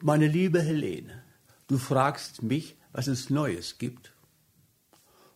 [0.00, 1.22] Meine liebe Helene,
[1.68, 4.12] du fragst mich, was es Neues gibt.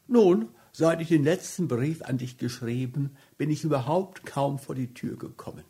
[0.09, 4.93] Nun, seit ich den letzten Brief an dich geschrieben, bin ich überhaupt kaum vor die
[4.93, 5.65] Tür gekommen.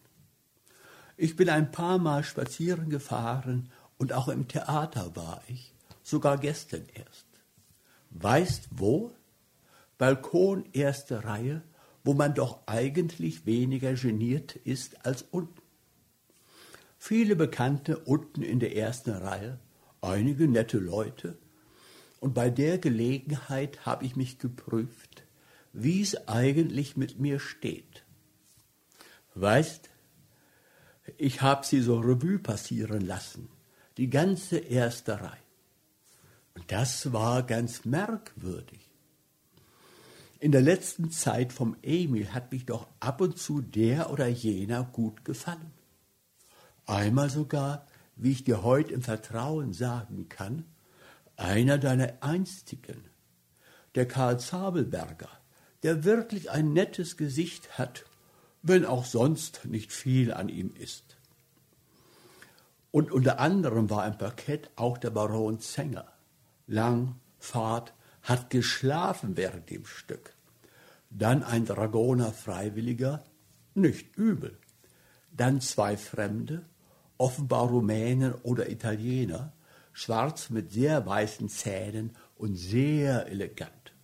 [1.17, 3.71] Ich bin ein paar Mal spazieren gefahren
[4.03, 5.73] Und auch im Theater war ich,
[6.03, 7.27] sogar gestern erst.
[8.11, 9.13] Weißt wo?
[9.97, 11.63] Balkon erste Reihe,
[12.03, 15.63] wo man doch eigentlich weniger geniert ist als unten.
[16.99, 19.61] Viele Bekannte unten in der ersten Reihe,
[20.03, 21.39] einige nette Leute.
[22.21, 25.25] Und bei der Gelegenheit habe ich mich geprüft,
[25.73, 28.05] wie es eigentlich mit mir steht.
[29.35, 29.89] Weißt,
[31.17, 33.49] ich habe sie so Revue passieren lassen,
[33.97, 35.39] die ganze erste Reihe.
[36.55, 38.81] Und das war ganz merkwürdig.
[40.39, 44.85] In der letzten Zeit vom Emil hat mich doch ab und zu der oder jener
[44.85, 45.73] gut gefallen.
[46.85, 47.87] Einmal sogar,
[48.17, 50.65] wie ich dir heute im Vertrauen sagen kann,
[51.37, 53.05] einer deiner einstigen,
[53.95, 55.29] der Karl Zabelberger,
[55.83, 58.05] der wirklich ein nettes Gesicht hat,
[58.63, 61.17] wenn auch sonst nicht viel an ihm ist.
[62.91, 66.07] Und unter anderem war im Parkett auch der Baron Zenger.
[66.67, 70.35] Lang, Fahrt, hat geschlafen während dem Stück.
[71.11, 73.25] Dann ein Dragoner Freiwilliger,
[73.75, 74.59] nicht übel.
[75.33, 76.65] Dann zwei Fremde,
[77.23, 79.53] offenbar Rumänen oder Italiener,
[79.93, 83.95] schwarz mit sehr weißen Zähnen und sehr elegant.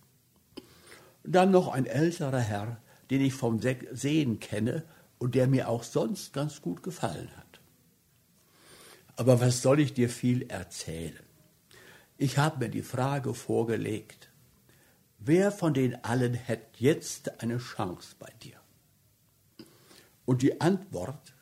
[1.23, 4.85] Dann noch ein älterer Herr, den ich vom Sehen kenne
[5.17, 7.59] und der mir auch sonst ganz gut gefallen hat.
[9.17, 11.25] Aber was soll ich dir viel erzählen?
[12.17, 14.29] Ich habe mir die Frage vorgelegt,
[15.17, 18.55] wer von den allen hätte jetzt eine Chance bei dir?
[20.23, 21.33] Und die Antwort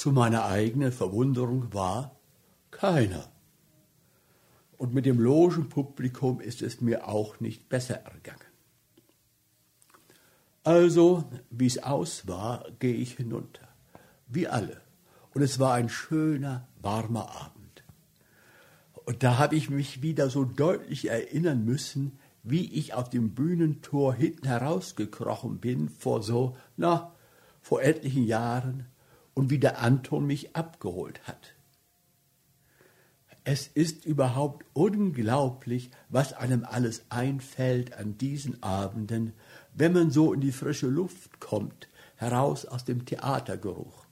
[0.00, 2.18] zu meiner eigenen Verwunderung war
[2.70, 3.30] keiner.
[4.78, 8.50] Und mit dem Logenpublikum ist es mir auch nicht besser ergangen.
[10.64, 13.68] Also, wie es aus war, gehe ich hinunter,
[14.26, 14.80] wie alle.
[15.34, 17.84] Und es war ein schöner, warmer Abend.
[19.04, 24.14] Und da habe ich mich wieder so deutlich erinnern müssen, wie ich auf dem Bühnentor
[24.14, 27.14] hinten herausgekrochen bin vor so, na,
[27.60, 28.86] vor etlichen Jahren
[29.34, 31.54] und wie der Anton mich abgeholt hat.
[33.44, 39.32] Es ist überhaupt unglaublich, was einem alles einfällt an diesen Abenden,
[39.74, 44.04] wenn man so in die frische Luft kommt, heraus aus dem Theatergeruch.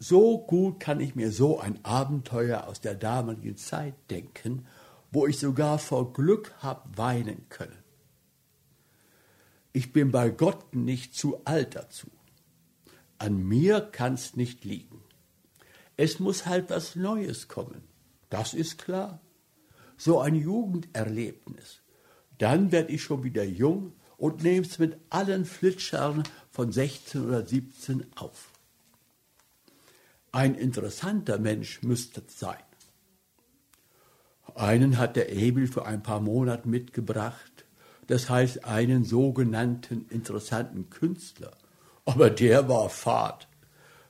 [0.00, 4.66] So gut kann ich mir so ein Abenteuer aus der damaligen Zeit denken,
[5.12, 7.78] wo ich sogar vor Glück hab weinen können.
[9.72, 12.08] Ich bin bei Gott nicht zu alt dazu.
[13.22, 15.00] An mir kann's nicht liegen.
[15.96, 17.84] Es muss halt was Neues kommen.
[18.30, 19.20] Das ist klar.
[19.96, 21.82] So ein Jugenderlebnis.
[22.38, 28.06] Dann werd ich schon wieder jung und nehm's mit allen Flitschern von 16 oder 17
[28.16, 28.50] auf.
[30.32, 32.64] Ein interessanter Mensch müsste es sein.
[34.56, 37.66] Einen hat der Emil für ein paar Monate mitgebracht,
[38.08, 41.52] das heißt einen sogenannten interessanten Künstler.
[42.04, 43.48] Aber der war fad.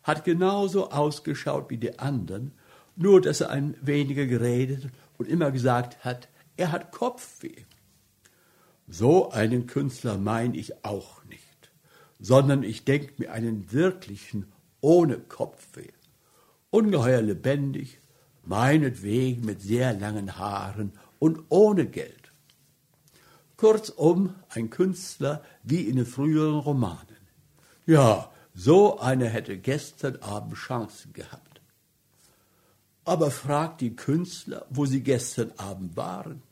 [0.02, 2.52] Hat genauso ausgeschaut wie die anderen,
[2.96, 7.64] nur dass er ein weniger geredet und immer gesagt hat, er hat Kopfweh.
[8.88, 11.70] So einen Künstler meine ich auch nicht,
[12.20, 15.92] sondern ich denke mir einen wirklichen ohne Kopfweh.
[16.70, 17.98] Ungeheuer lebendig,
[18.44, 22.32] meinetwegen mit sehr langen Haaren und ohne Geld.
[23.56, 27.11] Kurzum, ein Künstler wie in den früheren Romanen.
[27.86, 31.60] Ja, so einer hätte gestern Abend Chancen gehabt.
[33.04, 36.42] Aber fragt die Künstler, wo sie gestern Abend waren.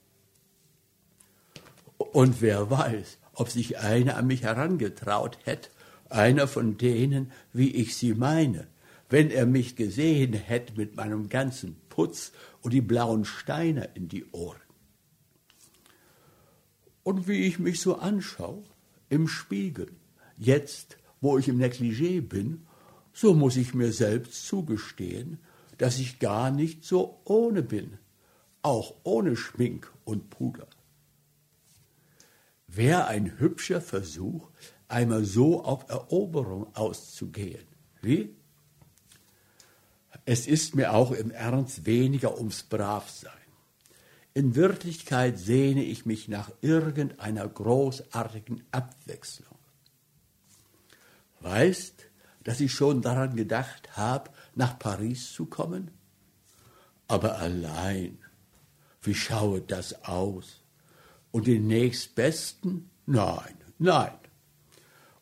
[1.99, 5.71] Und wer weiß, ob sich einer an mich herangetraut hätte,
[6.09, 8.67] einer von denen, wie ich sie meine,
[9.09, 14.25] wenn er mich gesehen hätte mit meinem ganzen Putz und die blauen Steine in die
[14.33, 14.61] Ohren.
[17.03, 18.63] Und wie ich mich so anschaue,
[19.09, 19.91] im Spiegel,
[20.37, 22.67] jetzt wo ich im Negligé bin,
[23.13, 25.39] so muss ich mir selbst zugestehen,
[25.79, 27.99] dass ich gar nicht so ohne bin,
[28.63, 30.69] auch ohne Schmink und Puder.
[32.67, 34.51] Wär ein hübscher Versuch,
[34.89, 37.67] einmal so auf Eroberung auszugehen.
[38.03, 38.37] Wie?
[40.25, 43.33] Es ist mir auch im Ernst weniger ums Bravsein.
[44.33, 49.60] In Wirklichkeit sehne ich mich nach irgendeiner großartigen Abwechslung
[51.41, 52.07] weißt,
[52.45, 55.91] dass ich schon daran gedacht habe, nach Paris zu kommen?
[57.09, 58.19] Aber allein,
[59.03, 60.65] wie schaue das aus?
[61.33, 62.91] Und den nächstbesten?
[63.07, 64.15] Nein, nein.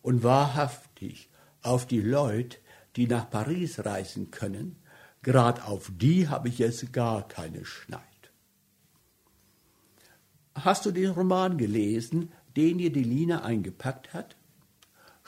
[0.03, 1.29] Und wahrhaftig,
[1.63, 2.59] auf die Leute,
[2.97, 4.77] die nach Paris reisen können,
[5.23, 8.03] Grad auf die habe ich jetzt gar keine Schneid.
[10.55, 14.37] Hast du den Roman gelesen, den dir die Lina eingepackt hat?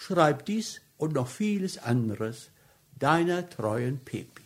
[0.00, 2.50] Schreib dies und noch vieles anderes
[2.98, 4.42] deiner treuen Pepi.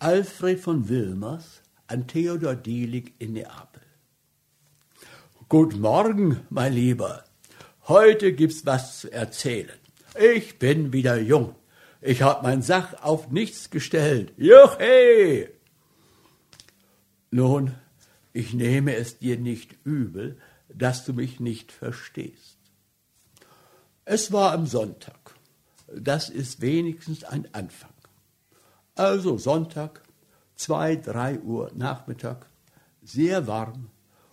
[0.00, 3.82] Alfred von Wilmers an Theodor Dielig in Neapel.
[5.48, 7.22] Guten Morgen, mein Lieber.
[7.86, 9.78] Heute gibt's was zu erzählen.
[10.18, 11.54] Ich bin wieder jung.
[12.00, 14.32] Ich hab mein Sach auf nichts gestellt.
[14.36, 15.52] Juchhe!
[17.30, 17.76] Nun,
[18.32, 22.58] ich nehme es dir nicht übel, dass du mich nicht verstehst.
[24.04, 25.34] Es war am Sonntag.
[25.94, 27.92] Das ist wenigstens ein Anfang.
[28.94, 30.02] Also Sonntag,
[30.54, 32.46] zwei, drei Uhr Nachmittag,
[33.02, 33.90] sehr warm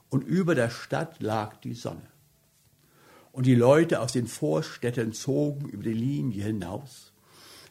[0.10, 2.08] und über der Stadt lag die Sonne.
[3.32, 7.14] Und die Leute aus den Vorstädten zogen über die Linie hinaus,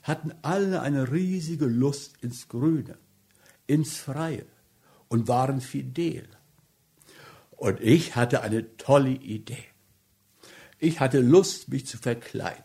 [0.03, 2.97] hatten alle eine riesige Lust ins Grüne,
[3.67, 4.47] ins Freie
[5.09, 6.29] und waren fidel.
[7.51, 9.65] Und ich hatte eine tolle Idee.
[10.79, 12.63] Ich hatte Lust, mich zu verkleiden.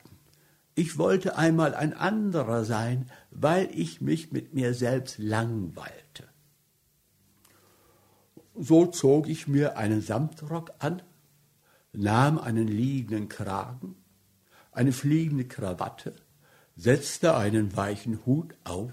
[0.75, 6.27] Ich wollte einmal ein anderer sein, weil ich mich mit mir selbst langweilte.
[8.55, 11.01] So zog ich mir einen Samtrock an,
[11.91, 13.95] nahm einen liegenden Kragen,
[14.71, 16.15] eine fliegende Krawatte,
[16.75, 18.91] setzte einen weichen Hut auf,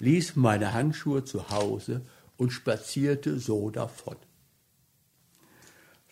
[0.00, 2.04] ließ meine Handschuhe zu Hause
[2.36, 4.16] und spazierte so davon.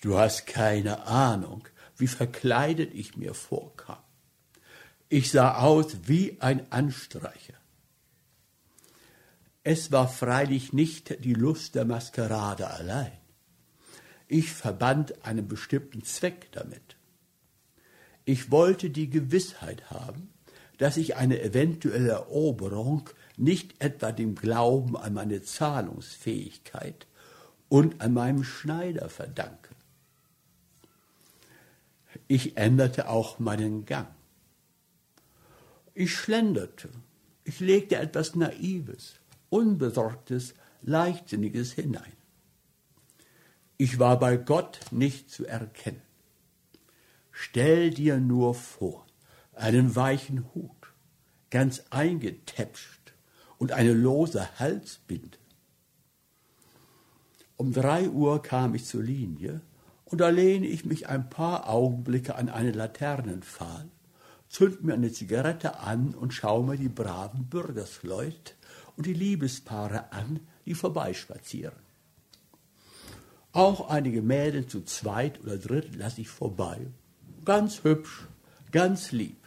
[0.01, 4.03] Du hast keine Ahnung, wie verkleidet ich mir vorkam.
[5.09, 7.55] Ich sah aus wie ein Anstreicher.
[9.65, 13.13] Es war freilich nicht die Lust der Maskerade allein.
[14.27, 16.97] Ich verband einen bestimmten Zweck damit.
[18.25, 20.33] Ich wollte die Gewissheit haben,
[20.79, 27.07] dass ich eine eventuelle Eroberung nicht etwa dem Glauben an meine Zahlungsfähigkeit
[27.69, 29.71] und an meinem Schneider verdanke.
[32.29, 34.09] Ich änderte auch meinen Gang.
[35.95, 36.91] Ich schlenderte.
[37.45, 39.15] Ich legte etwas Naives,
[39.51, 42.13] Unbesorgtes, Leichtsinniges hinein.
[43.77, 46.03] Ich war bei Gott nicht zu erkennen.
[47.33, 49.07] Stell dir nur vor,
[49.55, 50.93] einen weichen Hut,
[51.51, 53.02] ganz eingetäpscht
[53.63, 55.39] und eine lose Halsbinde.
[57.57, 59.61] Um drei Uhr kam ich zur Linie
[60.05, 63.87] und da lehne ich mich ein paar Augenblicke an eine Laternenpfahl,
[64.49, 68.57] zünd mir eine Zigarette an und schaue mir die braven Bürgersleut
[68.97, 71.79] und die Liebespaare an, die vorbeispazieren.
[73.53, 76.81] Auch einige Mädel zu zweit oder dritt lasse ich vorbei.
[77.45, 78.27] Ganz hübsch,
[78.73, 79.39] ganz lieb.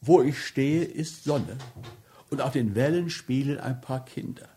[0.00, 1.58] Wo ich stehe, ist Sonne
[2.30, 4.48] und auf den Wellen spielen ein paar Kinder.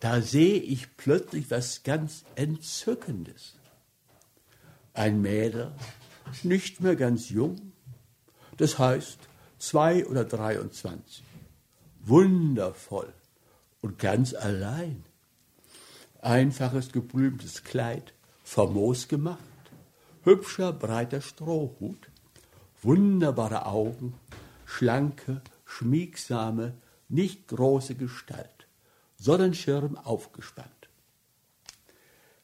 [0.00, 3.54] Da sehe ich plötzlich was ganz Entzückendes.
[4.92, 5.72] Ein Mädel,
[6.42, 7.72] nicht mehr ganz jung,
[8.56, 9.18] das heißt
[9.58, 11.24] zwei oder 23,
[12.00, 13.12] wundervoll
[13.80, 15.04] und ganz allein.
[16.20, 18.14] Einfaches geblümtes Kleid,
[18.44, 19.40] famos gemacht,
[20.22, 22.10] hübscher breiter Strohhut,
[22.82, 24.14] wunderbare Augen,
[24.64, 25.42] schlanke,
[25.74, 26.74] schmiegsame,
[27.08, 28.68] nicht große Gestalt.
[29.16, 30.68] Sonnenschirm aufgespannt.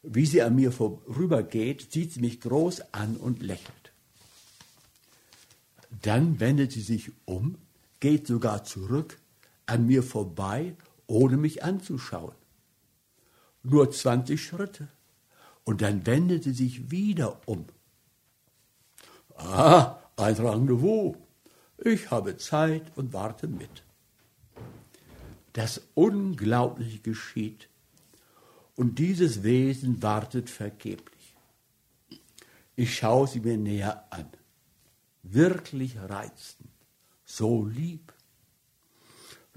[0.03, 3.93] Wie sie an mir vorübergeht, sieht sie mich groß an und lächelt.
[6.03, 7.59] Dann wendet sie sich um,
[8.01, 9.18] geht sogar zurück,
[9.66, 10.74] an mir vorbei,
[11.07, 12.35] ohne mich anzuschauen.
[13.62, 14.89] Nur 20 Schritte.
[15.64, 17.66] Und dann wendet sie sich wieder um.
[19.37, 21.16] Ah, ein Rendezvous.
[21.83, 23.83] Ich habe Zeit und warte mit.
[25.55, 27.68] Das Unglaubliche geschieht.
[28.76, 31.37] Und dieses Wesen wartet vergeblich.
[32.76, 34.28] Ich schaue sie mir näher an.
[35.22, 36.70] Wirklich reizend,
[37.24, 38.12] so lieb.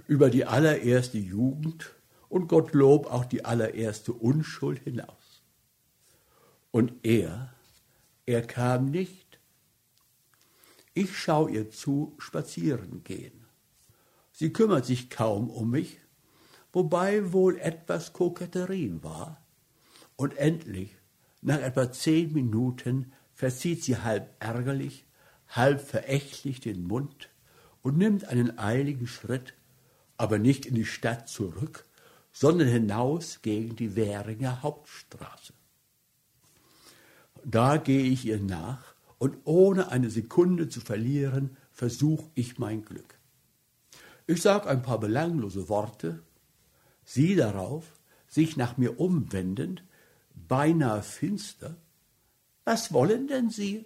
[0.07, 1.93] Über die allererste Jugend
[2.29, 5.43] und Gottlob auch die allererste Unschuld hinaus.
[6.71, 7.53] Und er,
[8.25, 9.22] er kam nicht.
[10.93, 13.45] Ich schaue ihr zu spazieren gehen.
[14.31, 15.99] Sie kümmert sich kaum um mich,
[16.71, 19.43] wobei wohl etwas Koketterie war.
[20.15, 20.95] Und endlich,
[21.41, 25.05] nach etwa zehn Minuten, verzieht sie halb ärgerlich,
[25.47, 27.29] halb verächtlich den Mund
[27.81, 29.53] und nimmt einen eiligen Schritt,
[30.17, 31.85] aber nicht in die Stadt zurück,
[32.31, 35.53] sondern hinaus gegen die Währinger Hauptstraße.
[37.43, 38.92] Da gehe ich ihr nach
[39.23, 43.17] und ohne eine Sekunde zu verlieren, versuche ich mein Glück.
[44.27, 46.21] Ich sage ein paar belanglose Worte,
[47.05, 47.85] sie darauf,
[48.27, 49.85] sich nach mir umwendend,
[50.35, 51.77] beinahe finster.
[52.65, 53.85] Was wollen denn Sie?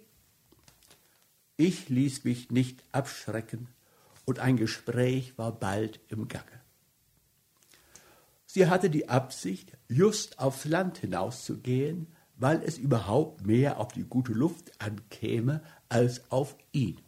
[1.56, 3.68] Ich ließ mich nicht abschrecken,
[4.24, 6.60] und ein Gespräch war bald im Gange.
[8.44, 12.08] Sie hatte die Absicht, just aufs Land hinauszugehen,
[12.38, 17.00] weil es überhaupt mehr auf die gute Luft ankäme als auf ihn.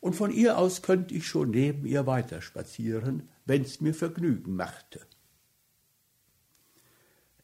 [0.00, 5.00] Und von ihr aus könnte ich schon neben ihr weiterspazieren, wenn's mir Vergnügen machte.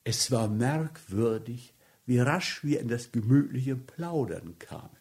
[0.04, 1.74] Es war merkwürdig,
[2.06, 4.96] wie rasch wir in das gemütliche Plaudern kamen.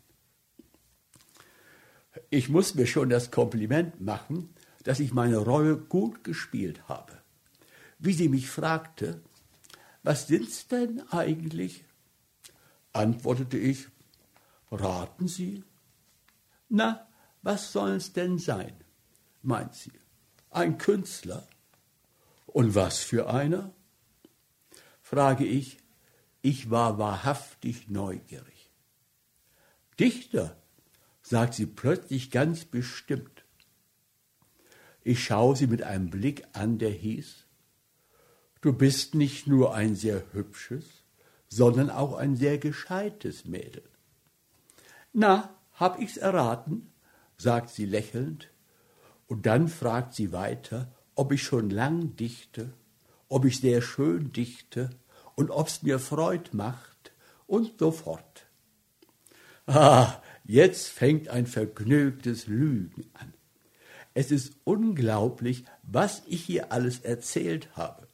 [2.30, 4.53] Ich muss mir schon das Kompliment machen,
[4.84, 7.13] dass ich meine Rolle gut gespielt habe.
[7.99, 9.22] Wie sie mich fragte,
[10.03, 11.83] was sind's denn eigentlich?
[12.93, 13.87] Antwortete ich,
[14.71, 15.63] raten Sie?
[16.69, 17.07] Na,
[17.41, 18.73] was soll's denn sein?
[19.41, 19.91] meint sie.
[20.49, 21.47] Ein Künstler.
[22.45, 23.73] Und was für einer?
[25.01, 25.77] Frage ich,
[26.41, 28.69] ich war wahrhaftig neugierig.
[29.99, 30.57] Dichter,
[31.21, 33.45] sagt sie plötzlich ganz bestimmt.
[35.03, 37.45] Ich schaue sie mit einem Blick an, der hieß,
[38.62, 40.86] du bist nicht nur ein sehr hübsches,
[41.49, 43.84] sondern auch ein sehr gescheites Mädel.
[45.14, 46.91] Na, hab ich's erraten?
[47.38, 48.49] sagt sie lächelnd,
[49.28, 52.74] und dann fragt sie weiter, ob ich schon lang dichte,
[53.30, 54.91] ob ich sehr schön dichte
[55.36, 57.14] und ob's mir Freud macht
[57.47, 58.45] und so fort.
[59.66, 63.34] Ah, Jetzt fängt ein vergnügtes Lügen an.
[64.14, 68.07] Es ist unglaublich, was ich hier alles erzählt habe.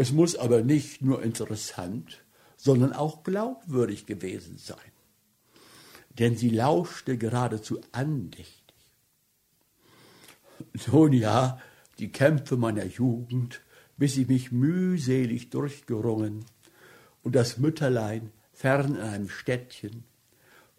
[0.00, 2.22] Es muss aber nicht nur interessant,
[2.56, 4.92] sondern auch glaubwürdig gewesen sein.
[6.20, 8.76] Denn sie lauschte geradezu andächtig.
[10.86, 11.60] Nun ja,
[11.98, 13.60] die Kämpfe meiner Jugend,
[13.96, 16.44] bis ich mich mühselig durchgerungen
[17.24, 20.04] und das Mütterlein fern in einem Städtchen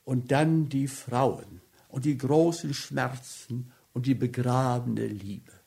[0.05, 1.59] und dann die Frauen
[1.89, 5.58] und die großen Schmerzen und die begrabene Liebe.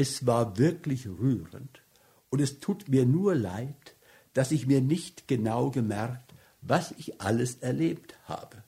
[0.00, 1.82] Es war wirklich rührend
[2.30, 3.96] und es tut mir nur leid,
[4.32, 8.62] dass ich mir nicht genau gemerkt, was ich alles erlebt habe.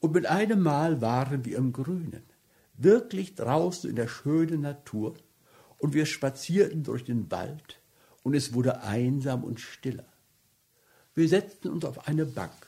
[0.00, 2.24] Und mit einem Mal waren wir im Grünen,
[2.78, 5.14] wirklich draußen in der schönen Natur,
[5.78, 7.78] und wir spazierten durch den Wald,
[8.24, 10.12] und es wurde einsam und stiller.
[11.14, 12.66] Wir setzten uns auf eine Bank.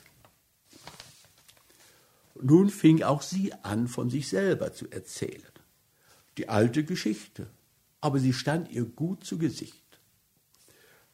[2.40, 5.51] Nun fing auch sie an, von sich selber zu erzählen.
[6.38, 7.48] Die alte Geschichte,
[8.00, 9.82] aber sie stand ihr gut zu Gesicht.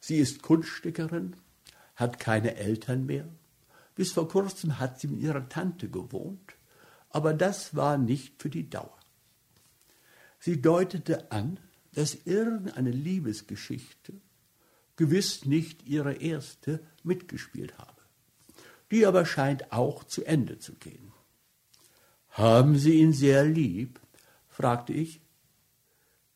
[0.00, 1.36] Sie ist Kunststickerin,
[1.96, 3.28] hat keine Eltern mehr.
[3.94, 6.54] Bis vor kurzem hat sie mit ihrer Tante gewohnt,
[7.10, 8.96] aber das war nicht für die Dauer.
[10.38, 11.58] Sie deutete an,
[11.94, 14.12] dass irgendeine Liebesgeschichte
[14.94, 18.02] gewiss nicht ihre erste mitgespielt habe.
[18.90, 21.12] Die aber scheint auch zu Ende zu gehen.
[22.30, 24.00] Haben Sie ihn sehr lieb?
[24.58, 25.20] Fragte ich.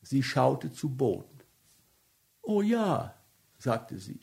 [0.00, 1.40] Sie schaute zu Boden.
[2.40, 3.20] Oh ja,
[3.58, 4.20] sagte sie.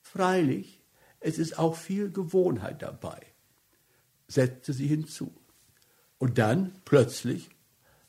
[0.00, 0.80] Freilich,
[1.18, 3.20] es ist auch viel Gewohnheit dabei,
[4.28, 5.34] setzte sie hinzu.
[6.18, 7.50] Und dann plötzlich,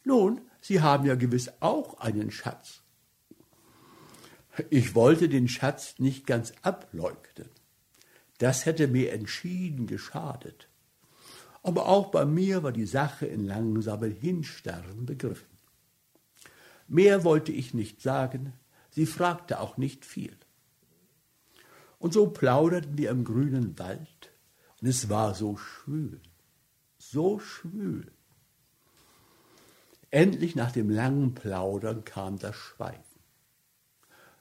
[0.04, 2.84] nun, Sie haben ja gewiss auch einen Schatz.
[4.70, 7.50] Ich wollte den Schatz nicht ganz ableugnen.
[8.38, 10.70] Das hätte mir entschieden geschadet.
[11.64, 15.48] Aber auch bei mir war die Sache in langsamem Hinsterben begriffen.
[16.88, 18.54] Mehr wollte ich nicht sagen,
[18.92, 20.36] sie fragte auch nicht viel.
[22.00, 24.32] Und so plauderten wir im grünen Wald,
[24.82, 26.20] und es war so schwül,
[26.98, 28.12] so schwül.
[30.12, 33.02] Endlich nach dem langen Plaudern kam das Schweigen.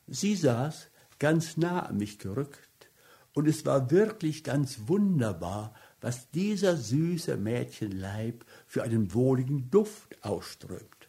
[0.08, 0.88] Sie saß
[1.20, 2.90] ganz nah an mich gerückt,
[3.32, 11.08] und es war wirklich ganz wunderbar, was dieser süße Mädchenleib für einen wohligen Duft ausströmt.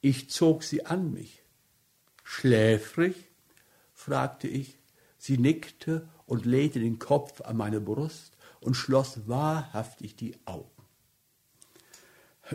[0.00, 1.42] Ich zog sie an mich.
[2.22, 3.16] Schläfrig?
[3.92, 4.78] fragte ich.
[5.18, 10.70] Sie nickte und legte den Kopf an meine Brust und schloss wahrhaftig die Augen.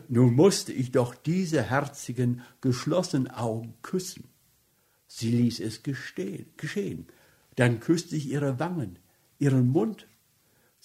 [0.07, 4.29] Nun musste ich doch diese herzigen, geschlossenen Augen küssen.
[5.07, 7.07] Sie ließ es gestehen, geschehen.
[7.55, 8.99] Dann küsste ich ihre Wangen,
[9.39, 10.07] ihren Mund.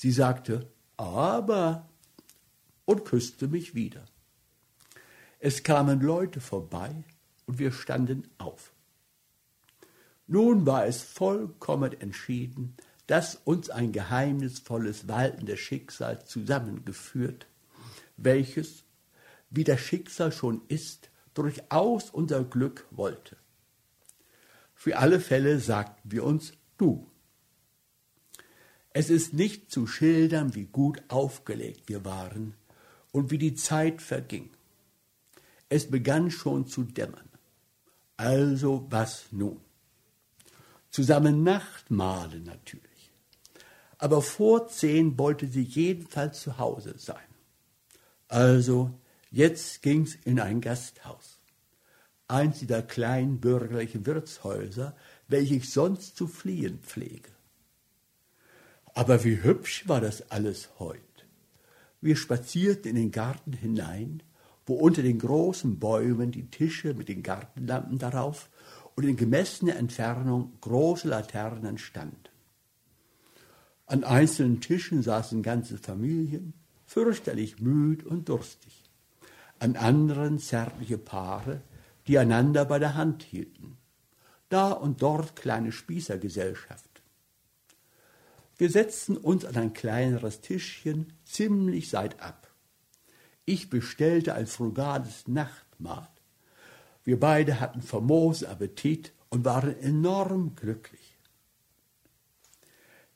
[0.01, 1.87] Sie sagte, aber,
[2.87, 4.07] und küsste mich wieder.
[5.41, 7.05] Es kamen Leute vorbei
[7.45, 8.73] und wir standen auf.
[10.27, 12.79] Nun war es vollkommen entschieden,
[13.09, 17.47] dass uns ein geheimnisvolles, waltendes Schicksal zusammengeführt,
[18.17, 18.85] welches,
[19.51, 23.37] wie das Schicksal schon ist, durchaus unser Glück wollte.
[24.73, 27.10] Für alle Fälle sagten wir uns du.
[28.93, 32.55] Es ist nicht zu schildern, wie gut aufgelegt wir waren
[33.13, 34.51] und wie die Zeit verging.
[35.69, 37.29] Es begann schon zu dämmern.
[38.17, 39.61] Also was nun?
[40.91, 43.13] Zusammen Nachtmahlen natürlich.
[43.99, 47.17] Aber vor zehn wollte sie jedenfalls zu Hause sein.
[48.27, 48.91] Also
[49.31, 51.39] jetzt ging's in ein Gasthaus.
[52.27, 54.97] Eins dieser kleinen bürgerlichen Wirtshäuser,
[55.29, 57.31] welche ich sonst zu fliehen pflege.
[59.01, 61.01] Aber wie hübsch war das alles heut.
[62.03, 64.23] Wir spazierten in den Garten hinein,
[64.67, 68.51] wo unter den großen Bäumen die Tische mit den Gartenlampen darauf
[68.97, 72.29] und in gemessener Entfernung große Laternen standen.
[73.87, 76.53] An einzelnen Tischen saßen ganze Familien,
[76.85, 78.85] fürchterlich müd und durstig.
[79.61, 81.63] An anderen zärtliche Paare,
[82.07, 83.79] die einander bei der Hand hielten.
[84.51, 86.90] Da und dort kleine Spießergesellschaft.
[88.61, 92.47] Wir setzten uns an ein kleineres Tischchen ziemlich seitab.
[93.47, 96.11] Ich bestellte ein frugales Nachtmahl.
[97.03, 101.17] Wir beide hatten famosen Appetit und waren enorm glücklich.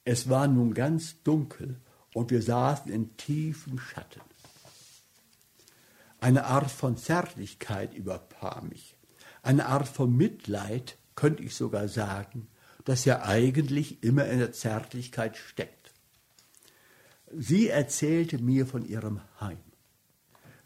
[0.06, 1.78] Es war nun ganz dunkel
[2.14, 4.22] und wir saßen in tiefem Schatten.
[6.20, 8.96] Eine Art von Zärtlichkeit überkam mich,
[9.42, 12.48] eine Art von Mitleid, könnte ich sogar sagen,
[12.84, 15.92] das ja eigentlich immer in der Zärtlichkeit steckt.
[17.32, 19.58] Sie erzählte mir von ihrem Heim.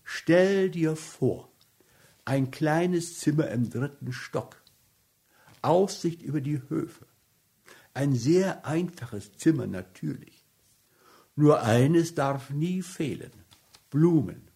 [0.05, 1.51] Stell dir vor,
[2.25, 4.63] ein kleines Zimmer im dritten Stock,
[5.63, 7.07] Aussicht über die Höfe,
[7.95, 10.45] ein sehr einfaches Zimmer natürlich.
[11.37, 13.33] Nur eines darf nie fehlen,
[13.91, 14.49] Blumen.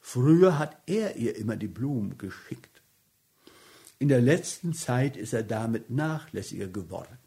[0.00, 2.71] Früher hat er ihr immer die Blumen geschickt.
[4.02, 7.18] In der letzten Zeit ist er damit nachlässiger geworden.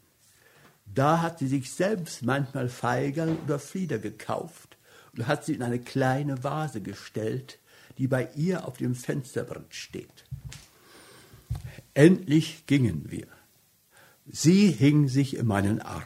[0.84, 4.76] Da hat sie sich selbst manchmal Feigerl oder Flieder gekauft
[5.14, 7.60] und hat sie in eine kleine Vase gestellt,
[7.96, 10.26] die bei ihr auf dem Fensterbrett steht.
[11.94, 13.28] Endlich gingen wir.
[14.26, 16.04] Sie hing sich in meinen Arm.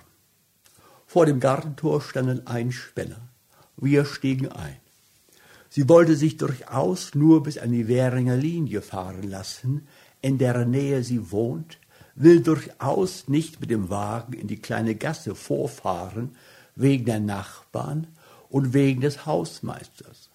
[1.05, 3.29] Vor dem Gartentor standen ein Spänner.
[3.77, 4.77] Wir stiegen ein.
[5.69, 9.89] Sie wollte sich durchaus nur bis an die Währinger Linie fahren lassen,
[10.23, 11.79] in deren Nähe sie wohnt,
[12.15, 16.37] will durchaus nicht mit dem Wagen in die kleine Gasse vorfahren,
[16.75, 18.07] wegen der Nachbarn
[18.49, 20.31] und wegen des Hausmeisters.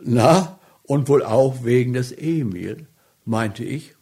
[0.00, 2.86] Na, und wohl auch wegen des Emil,
[3.24, 3.94] meinte ich.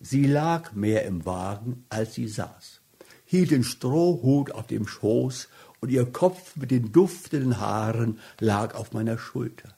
[0.00, 2.80] Sie lag mehr im Wagen, als sie saß,
[3.24, 5.48] hielt den Strohhut auf dem Schoß
[5.80, 9.74] und ihr Kopf mit den duftenden Haaren lag auf meiner Schulter.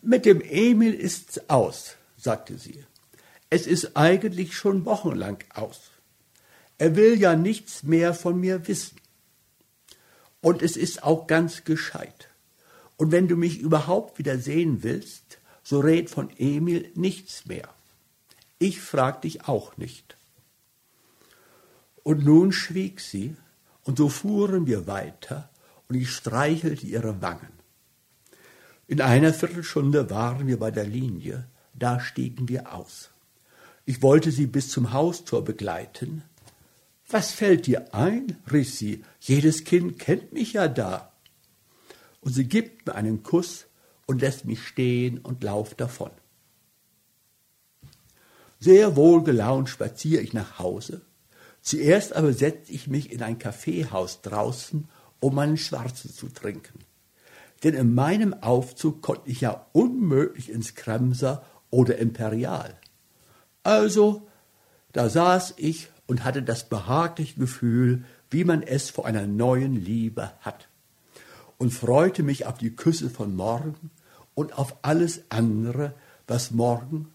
[0.00, 1.96] Mit dem Emil ist's aus,
[2.26, 2.84] sagte sie.
[3.50, 5.92] Es ist eigentlich schon wochenlang aus.
[6.76, 8.98] Er will ja nichts mehr von mir wissen.
[10.40, 12.28] Und es ist auch ganz gescheit.
[12.96, 17.68] Und wenn du mich überhaupt wieder sehen willst, so red von Emil nichts mehr.
[18.58, 20.16] Ich frag dich auch nicht.
[22.02, 23.36] Und nun schwieg sie,
[23.84, 25.48] und so fuhren wir weiter,
[25.88, 27.54] und ich streichelte ihre Wangen.
[28.88, 31.46] In einer Viertelstunde waren wir bei der Linie,
[31.78, 33.10] da stiegen wir aus.
[33.84, 36.24] Ich wollte sie bis zum Haustor begleiten.
[37.08, 38.38] Was fällt dir ein?
[38.50, 39.04] rief sie.
[39.20, 41.12] Jedes Kind kennt mich ja da.
[42.20, 43.66] Und sie gibt mir einen Kuss
[44.06, 46.10] und lässt mich stehen und lauft davon.
[48.58, 51.02] Sehr wohlgelaunt spaziere ich nach Hause.
[51.60, 54.88] Zuerst aber setze ich mich in ein Kaffeehaus draußen,
[55.20, 56.80] um meinen Schwarzen zu trinken.
[57.62, 61.44] Denn in meinem Aufzug konnte ich ja unmöglich ins Kremser
[61.76, 62.74] oder Imperial.
[63.62, 64.26] Also,
[64.92, 70.32] da saß ich und hatte das behagliche Gefühl, wie man es vor einer neuen Liebe
[70.40, 70.68] hat,
[71.58, 73.90] und freute mich auf die Küsse von morgen
[74.34, 75.92] und auf alles andere,
[76.26, 77.08] was morgen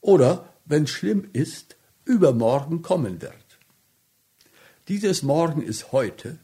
[0.00, 3.34] oder, wenn schlimm ist, übermorgen kommen wird.
[4.88, 6.38] Dieses Morgen ist heute,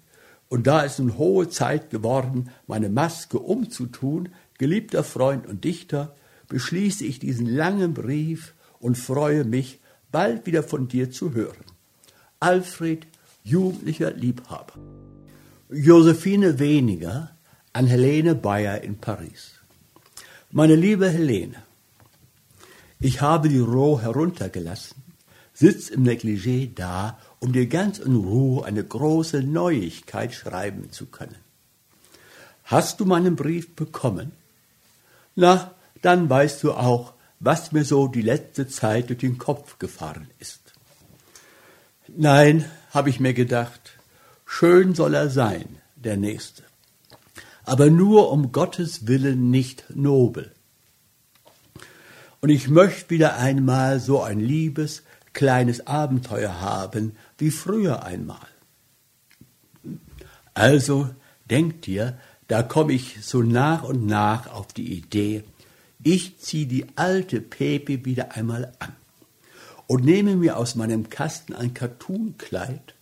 [0.49, 4.29] und da ist nun hohe Zeit geworden, meine Maske umzutun,
[4.59, 6.15] geliebter Freund und Dichter,
[6.49, 9.81] beschließe ich diesen langen Brief und freue mich,
[10.11, 11.65] bald wieder von dir zu hören.
[12.41, 13.07] Alfred,
[13.45, 14.75] jugendlicher Liebhaber.
[15.71, 17.37] Josephine Weniger
[17.73, 19.53] an Helene Bayer in Paris.
[20.51, 21.57] Meine liebe Helene,
[23.01, 25.03] ich habe die Roh heruntergelassen,
[25.53, 31.37] sitzt im Negligé da, um dir ganz in Ruhe eine große Neuigkeit schreiben zu können.
[32.65, 34.33] Hast du meinen Brief bekommen?
[35.37, 40.29] Na, dann weißt du auch, was mir so die letzte Zeit durch den Kopf gefahren
[40.39, 40.73] ist.
[42.09, 43.99] Nein, habe ich mir gedacht,
[44.47, 46.63] schön soll er sein, der Nächste,
[47.65, 50.53] aber nur um Gottes willen nicht nobel.
[52.41, 58.47] Und ich möchte wieder einmal so ein liebes, kleines Abenteuer haben, wie früher einmal.
[60.55, 61.11] Also
[61.51, 65.45] denkt dir, da komme ich so nach und nach auf die Idee,
[66.03, 68.95] ich ziehe die alte Pepe wieder einmal an
[69.87, 72.95] und nehme mir aus meinem Kasten ein Cartoonkleid,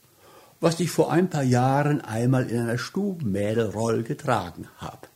[0.60, 5.08] was ich vor ein paar Jahren einmal in einer Stubenmädelroll getragen habe.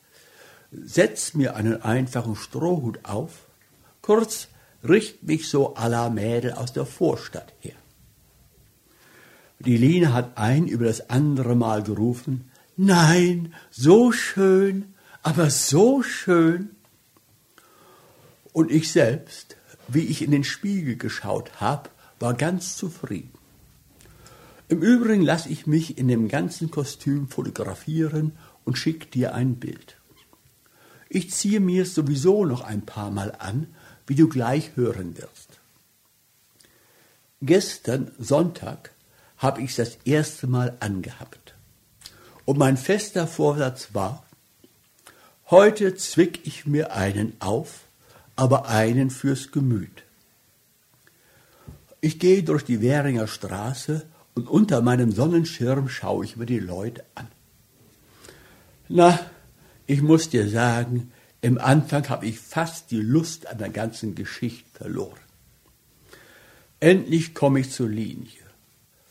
[0.72, 3.46] Setz mir einen einfachen Strohhut auf,
[4.02, 4.48] kurz
[4.86, 7.74] richt mich so à la Mädel aus der Vorstadt her.
[9.58, 16.70] Die Line hat ein über das andere Mal gerufen, nein, so schön, aber so schön.
[18.52, 19.56] Und ich selbst,
[19.88, 23.32] wie ich in den Spiegel geschaut habe, war ganz zufrieden.
[24.68, 28.32] Im Übrigen lasse ich mich in dem ganzen Kostüm fotografieren
[28.64, 29.96] und schicke dir ein Bild.
[31.08, 33.74] Ich ziehe mir es sowieso noch ein paar Mal an,
[34.06, 35.60] wie du gleich hören wirst.
[37.42, 38.92] Gestern Sonntag
[39.38, 41.54] habe ich das erste Mal angehabt.
[42.44, 44.24] Und mein fester Vorsatz war,
[45.50, 47.88] heute zwick ich mir einen auf
[48.40, 50.02] aber einen fürs Gemüt.
[52.00, 57.04] Ich gehe durch die Währinger Straße und unter meinem Sonnenschirm schaue ich mir die Leute
[57.14, 57.28] an.
[58.88, 59.20] Na,
[59.86, 61.12] ich muss dir sagen,
[61.42, 65.20] im Anfang habe ich fast die Lust an der ganzen Geschichte verloren.
[66.80, 68.40] Endlich komme ich zur Linie.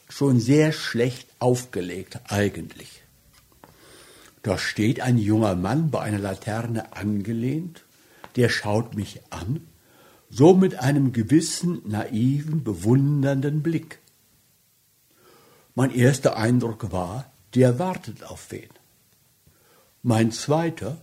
[0.09, 3.03] Schon sehr schlecht aufgelegt eigentlich.
[4.41, 7.83] Da steht ein junger Mann bei einer Laterne angelehnt
[8.35, 9.67] der schaut mich an,
[10.29, 13.99] so mit einem gewissen, naiven, bewundernden Blick.
[15.75, 18.69] Mein erster Eindruck war, der wartet auf wen.
[20.03, 20.97] Mein zweiter,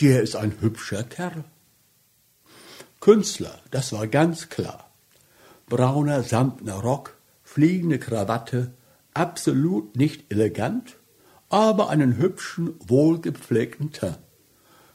[0.00, 1.44] der ist ein hübscher Kerl.
[3.00, 4.90] Künstler, das war ganz klar.
[5.66, 8.72] Brauner samtner Rock, fliegende Krawatte,
[9.14, 10.96] absolut nicht elegant,
[11.48, 14.18] aber einen hübschen, wohlgepflegten Teint.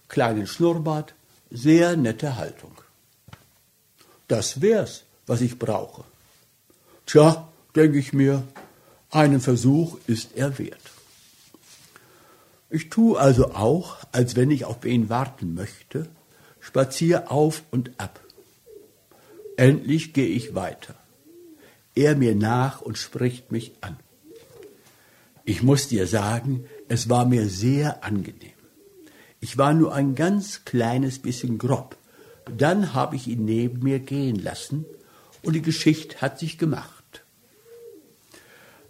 [0.07, 1.13] Kleinen Schnurrbart,
[1.49, 2.75] sehr nette Haltung.
[4.27, 6.03] Das wär's, was ich brauche.
[7.05, 8.43] Tja, denke ich mir,
[9.09, 10.91] einen Versuch ist er wert.
[12.69, 16.07] Ich tue also auch, als wenn ich auf wen warten möchte,
[16.59, 18.19] spazier auf und ab.
[19.57, 20.93] Endlich gehe ich weiter.
[21.95, 23.97] Er mir nach und spricht mich an.
[25.45, 28.58] Ich muss dir sagen, es war mir sehr angenehm.
[29.41, 31.97] Ich war nur ein ganz kleines bisschen grob.
[32.57, 34.85] Dann habe ich ihn neben mir gehen lassen
[35.43, 37.23] und die Geschichte hat sich gemacht.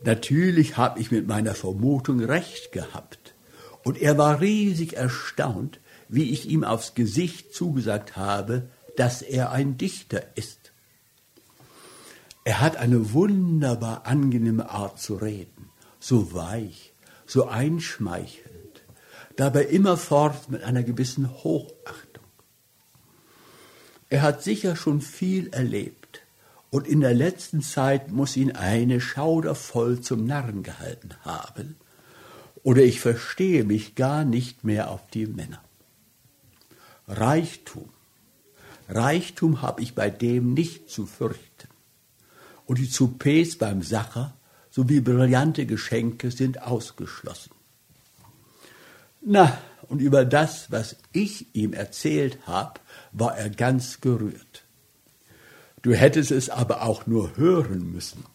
[0.03, 3.35] Natürlich habe ich mit meiner Vermutung recht gehabt
[3.83, 9.77] und er war riesig erstaunt, wie ich ihm aufs Gesicht zugesagt habe, dass er ein
[9.77, 10.71] Dichter ist.
[12.43, 15.69] Er hat eine wunderbar angenehme Art zu reden,
[15.99, 16.93] so weich,
[17.27, 18.48] so einschmeichelnd
[19.39, 22.25] dabei immerfort mit einer gewissen Hochachtung.
[24.09, 26.21] Er hat sicher schon viel erlebt,
[26.71, 31.77] und in der letzten Zeit muss ihn eine schaudervoll zum Narren gehalten haben,
[32.63, 35.63] oder ich verstehe mich gar nicht mehr auf die Männer.
[37.07, 37.89] Reichtum,
[38.89, 41.69] Reichtum habe ich bei dem nicht zu fürchten,
[42.65, 44.33] und die Soupers beim Sacher
[44.69, 47.51] sowie brillante Geschenke sind ausgeschlossen.
[49.21, 49.57] Na,
[49.87, 52.79] und über das, was ich ihm erzählt habe,
[53.11, 54.63] war er ganz gerührt.
[55.81, 58.25] Du hättest es aber auch nur hören müssen.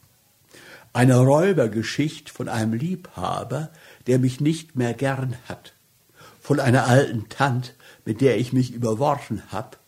[0.92, 3.70] Eine Räubergeschichte von einem Liebhaber,
[4.06, 5.72] der mich nicht mehr gern hat,
[6.40, 7.74] von einer alten Tant,
[8.04, 9.78] mit der ich mich überworfen hab,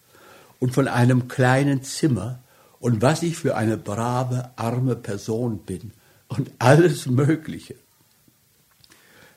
[0.58, 2.40] und von einem kleinen Zimmer
[2.80, 5.92] und was ich für eine brave, arme Person bin
[6.28, 7.74] und alles Mögliche.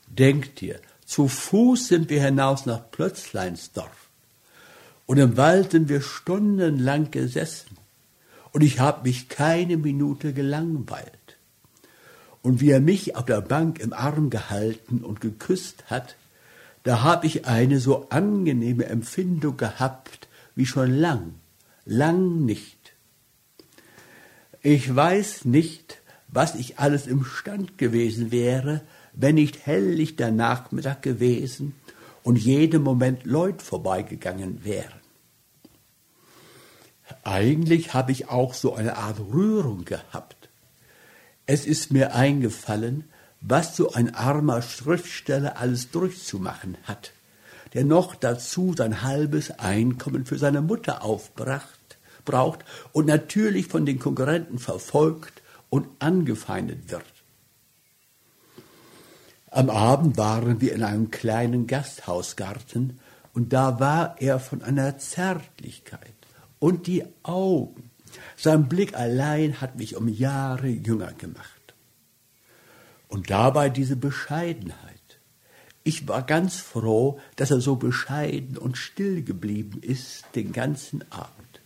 [0.08, 0.80] Denk dir,
[1.10, 4.10] zu Fuß sind wir hinaus nach Plötzleinsdorf.
[5.08, 7.78] Und im Wald sind wir stundenlang gesessen.
[8.52, 11.40] Und ich habe mich keine Minute gelangweilt.
[12.44, 16.16] Und wie er mich auf der Bank im Arm gehalten und geküsst hat,
[16.84, 21.34] da habe ich eine so angenehme Empfindung gehabt wie schon lang,
[21.86, 22.94] lang nicht.
[24.62, 28.82] Ich weiß nicht, was ich alles imstand gewesen wäre,
[29.14, 31.76] wenn nicht helllichter Nachmittag gewesen
[32.24, 35.00] und jedem Moment Leut vorbeigegangen wären.
[37.24, 40.50] Eigentlich habe ich auch so eine Art Rührung gehabt.
[41.46, 43.06] Es ist mir eingefallen,
[43.42, 47.12] was so ein armer Schriftsteller alles durchzumachen hat,
[47.74, 52.60] der noch dazu sein halbes Einkommen für seine Mutter aufbracht, braucht
[52.92, 57.19] und natürlich von den Konkurrenten verfolgt und angefeindet wird.
[59.52, 63.00] Am Abend waren wir in einem kleinen Gasthausgarten
[63.34, 66.14] und da war er von einer Zärtlichkeit
[66.60, 67.90] und die Augen.
[68.38, 71.74] Sein Blick allein hat mich um Jahre jünger gemacht.
[73.08, 75.00] Und dabei diese Bescheidenheit.
[75.84, 81.62] Ich war ganz froh, dass er so bescheiden und still geblieben ist den ganzen Abend.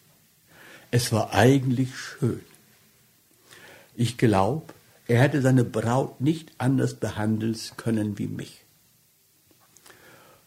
[0.91, 2.41] Es war eigentlich schön.
[3.95, 4.73] Ich glaube,
[5.07, 8.63] er hätte seine Braut nicht anders behandeln können wie mich.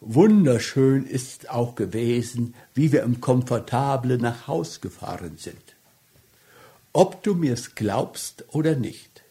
[0.01, 5.77] Wunderschön ist auch gewesen, wie wir im Komfortable nach Haus gefahren sind.
[6.93, 9.25] Ob du mir's glaubst oder nicht,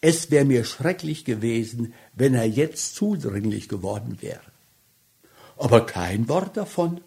[0.00, 4.40] es wäre mir schrecklich gewesen, wenn er jetzt zudringlich geworden wäre.
[5.56, 7.00] Aber kein Wort davon,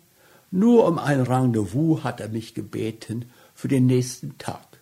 [0.51, 4.79] nur um ein Rendezvous hat er mich gebeten für den nächsten Tag.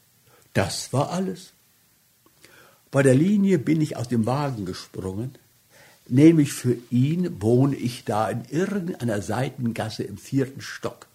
[0.53, 1.53] Das war alles.
[2.91, 5.35] Bei der Linie bin ich aus dem Wagen gesprungen,
[6.07, 11.07] nämlich für ihn wohne ich da in irgendeiner Seitengasse im vierten Stock.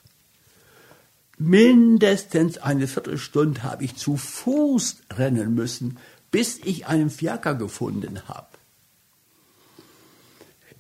[1.39, 5.99] Mindestens eine Viertelstunde habe ich zu Fuß rennen müssen,
[6.31, 8.49] bis ich einen Fiaker gefunden habe.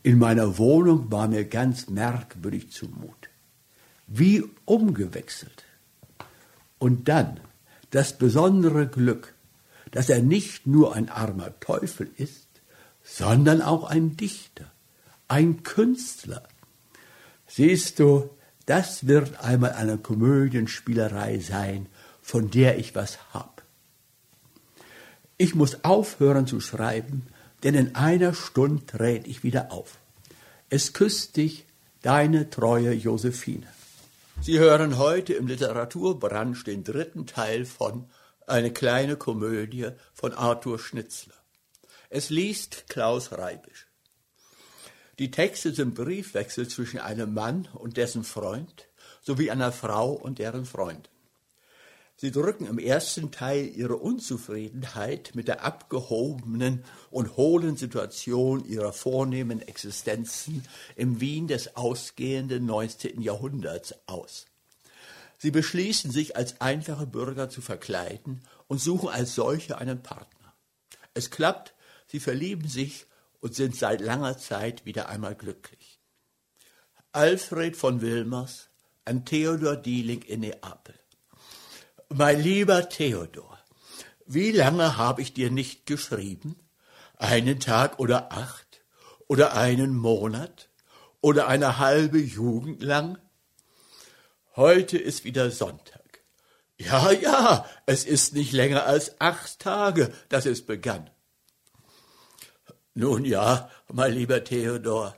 [0.03, 3.29] In meiner Wohnung war mir ganz merkwürdig zumut.
[4.07, 5.65] Wie umgewechselt.
[6.79, 7.41] Und dann
[7.91, 9.35] das besondere Glück,
[9.93, 12.49] dass er nicht nur ein armer Teufel ist,
[13.05, 14.71] sondern auch ein Dichter,
[15.29, 16.43] ein Künstler.
[17.47, 18.31] Siehst du,
[18.67, 21.87] das wird einmal eine Komödienspielerei sein,
[22.21, 23.63] von der ich was hab.
[25.37, 27.27] Ich muss aufhören zu schreiben,
[27.63, 29.99] denn in einer Stunde tret ich wieder auf.
[30.71, 31.67] Es küsst dich,
[32.01, 33.67] deine treue Josephine.
[34.41, 38.07] Sie hören heute im Literaturbranche den dritten Teil von
[38.47, 41.35] Eine kleine Komödie von Arthur Schnitzler.
[42.11, 43.87] Es liest Klaus Reibisch.
[45.19, 48.89] Die Texte sind Briefwechsel zwischen einem Mann und dessen Freund
[49.21, 51.13] sowie einer Frau und deren Freundin.
[52.17, 59.61] Sie drücken im ersten Teil ihre Unzufriedenheit mit der abgehobenen und hohlen Situation ihrer vornehmen
[59.61, 60.65] Existenzen
[60.97, 63.23] im Wien des ausgehenden 19.
[63.23, 64.47] Jahrhunderts aus.
[65.43, 70.55] Sie beschließen sich als einfache Bürger zu verkleiden und suchen als solche einen Partner.
[71.15, 71.75] Es klappt,
[72.07, 73.07] sie verlieben sich
[73.41, 75.99] und sind seit langer Zeit wieder einmal glücklich.
[77.11, 78.69] Alfred von Wilmers
[79.05, 80.95] an Theodor Dieling in Neapel.
[82.09, 83.59] Mein lieber Theodor,
[84.27, 86.55] wie lange habe ich dir nicht geschrieben?
[87.17, 88.85] Einen Tag oder acht?
[89.27, 90.69] Oder einen Monat?
[91.21, 93.19] Oder eine halbe Jugend lang?
[94.55, 96.21] Heute ist wieder Sonntag.
[96.77, 101.09] Ja, ja, es ist nicht länger als acht Tage, dass es begann.
[102.93, 105.17] Nun ja, mein lieber Theodor,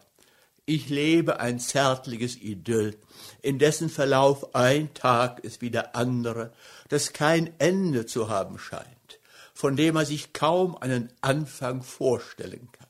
[0.67, 2.97] ich lebe ein zärtliches Idyll,
[3.43, 6.53] in dessen Verlauf ein Tag ist wie der andere,
[6.89, 9.19] das kein Ende zu haben scheint,
[9.53, 12.89] von dem man sich kaum einen Anfang vorstellen kann.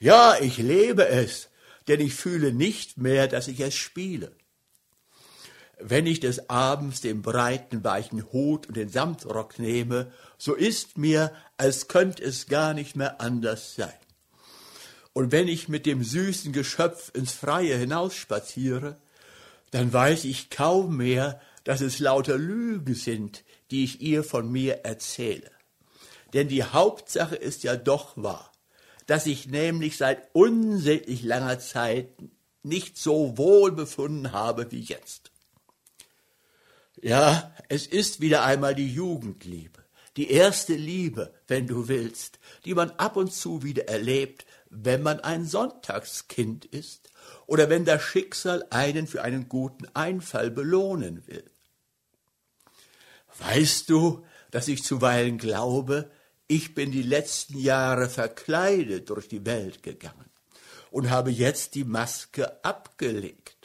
[0.00, 1.48] Ja, ich lebe es,
[1.86, 4.32] denn ich fühle nicht mehr, dass ich es spiele.
[5.80, 11.32] Wenn ich des Abends den breiten, weichen Hut und den Samtrock nehme, so ist mir,
[11.56, 13.92] als könnte es gar nicht mehr anders sein.
[15.12, 18.96] Und wenn ich mit dem süßen Geschöpf ins Freie hinausspaziere,
[19.70, 24.84] dann weiß ich kaum mehr, dass es lauter Lügen sind, die ich ihr von mir
[24.84, 25.50] erzähle.
[26.34, 28.52] Denn die Hauptsache ist ja doch wahr,
[29.06, 32.08] dass ich nämlich seit unsäglich langer Zeit
[32.62, 35.30] nicht so wohl befunden habe wie jetzt.
[37.02, 39.84] Ja, es ist wieder einmal die Jugendliebe,
[40.16, 45.20] die erste Liebe, wenn du willst, die man ab und zu wieder erlebt, wenn man
[45.20, 47.10] ein Sonntagskind ist
[47.46, 51.44] oder wenn das Schicksal einen für einen guten Einfall belohnen will.
[53.38, 56.10] Weißt du, dass ich zuweilen glaube,
[56.48, 60.30] ich bin die letzten Jahre verkleidet durch die Welt gegangen
[60.90, 63.57] und habe jetzt die Maske abgelegt.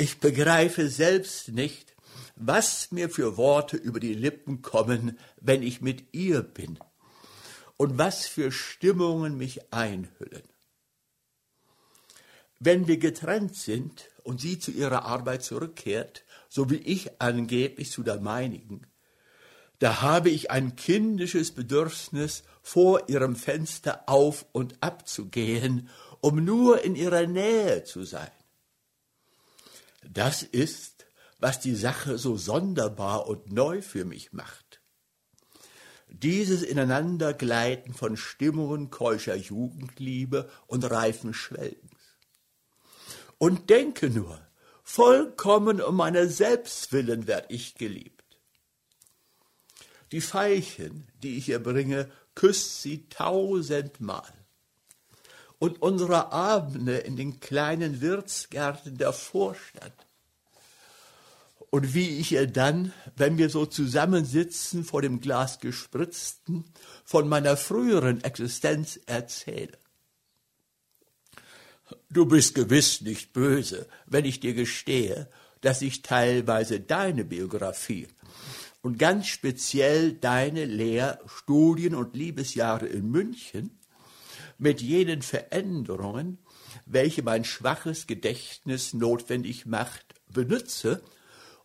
[0.00, 1.94] Ich begreife selbst nicht,
[2.34, 6.78] was mir für Worte über die Lippen kommen, wenn ich mit ihr bin,
[7.76, 10.48] und was für Stimmungen mich einhüllen.
[12.58, 18.02] Wenn wir getrennt sind und sie zu ihrer Arbeit zurückkehrt, so wie ich angeblich zu
[18.02, 18.86] der meinigen,
[19.80, 25.90] da habe ich ein kindisches Bedürfnis, vor ihrem Fenster auf und ab zu gehen,
[26.22, 28.30] um nur in ihrer Nähe zu sein.
[30.02, 31.06] Das ist,
[31.38, 34.80] was die Sache so sonderbar und neu für mich macht.
[36.08, 42.18] Dieses Ineinandergleiten von Stimmungen keuscher Jugendliebe und reifen Schwelgens.
[43.38, 44.40] Und denke nur,
[44.82, 48.20] vollkommen um meiner selbst willen werd ich geliebt.
[50.12, 54.39] Die Veilchen, die ich ihr bringe, küsst sie tausendmal.
[55.60, 59.92] Und unsere Abende in den kleinen Wirtsgärten der Vorstadt.
[61.70, 66.64] Und wie ich ihr dann, wenn wir so zusammensitzen vor dem Glas gespritzten,
[67.04, 69.78] von meiner früheren Existenz erzähle.
[72.08, 75.28] Du bist gewiss nicht böse, wenn ich dir gestehe,
[75.60, 78.08] dass ich teilweise deine Biografie
[78.82, 83.78] und ganz speziell deine Lehr-, Studien- und Liebesjahre in München
[84.60, 86.38] mit jenen Veränderungen,
[86.84, 91.02] welche mein schwaches Gedächtnis notwendig macht, benütze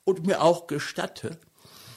[0.05, 1.37] und mir auch gestatte,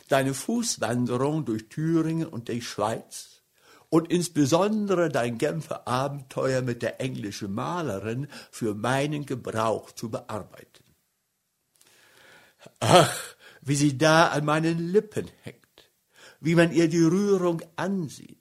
[0.09, 3.43] deine Fußwanderung durch Thüringen und die Schweiz
[3.91, 10.85] und insbesondere dein Genfer Abenteuer mit der englischen Malerin für meinen Gebrauch zu bearbeiten.
[12.81, 15.93] Ach, wie sie da an meinen Lippen hängt,
[16.41, 18.38] wie man ihr die Rührung ansieht.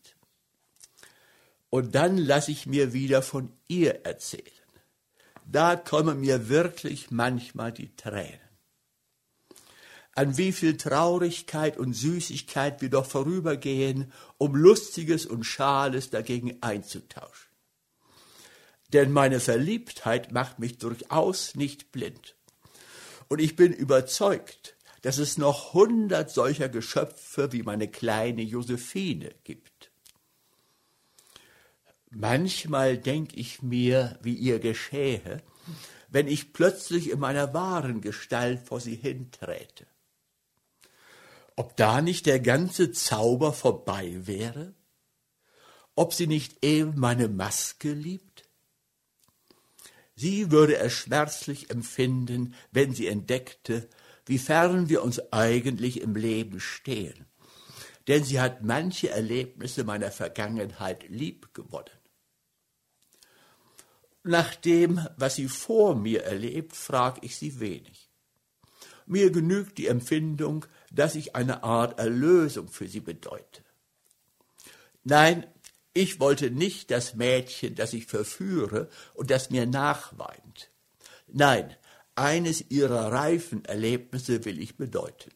[1.70, 4.44] Und dann lasse ich mir wieder von ihr erzählen.
[5.46, 8.40] Da kommen mir wirklich manchmal die Tränen.
[10.14, 17.52] An wie viel Traurigkeit und Süßigkeit wir doch vorübergehen, um Lustiges und Schales dagegen einzutauschen.
[18.94, 22.36] Denn meine Verliebtheit macht mich durchaus nicht blind.
[23.28, 29.77] Und ich bin überzeugt, dass es noch hundert solcher Geschöpfe wie meine kleine Josephine gibt.
[32.10, 35.44] Manchmal denk ich mir, wie ihr geschähe,
[36.10, 39.86] wenn ich plötzlich in meiner wahren Gestalt vor sie hinträte.
[41.56, 44.74] Ob da nicht der ganze Zauber vorbei wäre?
[45.96, 48.48] Ob sie nicht eben meine Maske liebt?
[50.16, 53.90] Sie würde es schmerzlich empfinden, wenn sie entdeckte,
[54.26, 57.26] wie fern wir uns eigentlich im Leben stehen.
[58.08, 61.97] Denn sie hat manche Erlebnisse meiner Vergangenheit lieb gewonnen.
[64.28, 68.10] Nach dem, was sie vor mir erlebt, frag ich sie wenig.
[69.06, 73.64] Mir genügt die Empfindung, dass ich eine Art Erlösung für sie bedeute.
[75.06, 75.48] Nein,
[75.94, 80.72] ich wollte nicht das Mädchen, das ich verführe und das mir nachweint.
[81.28, 81.74] Nein,
[82.16, 85.32] eines ihrer reifen Erlebnisse will ich bedeuten.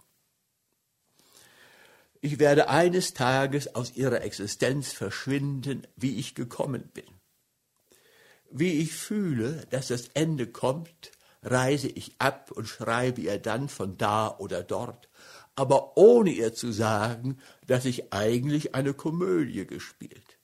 [2.20, 7.21] Ich werde eines Tages aus ihrer Existenz verschwinden, wie ich gekommen bin.
[8.52, 13.98] Wie ich fühle, dass das Ende kommt, reise ich ab und schreibe ihr dann von
[13.98, 15.10] da oder dort,
[15.56, 20.38] aber ohne ihr zu sagen, dass ich eigentlich eine Komödie gespielt.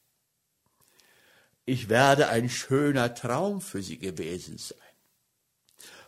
[1.66, 4.78] Ich werde ein schöner Traum für sie gewesen sein.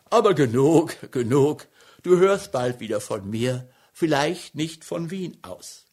[0.06, 1.68] Aber genug, genug,
[2.02, 5.86] du hörst bald wieder von mir, vielleicht nicht von Wien aus.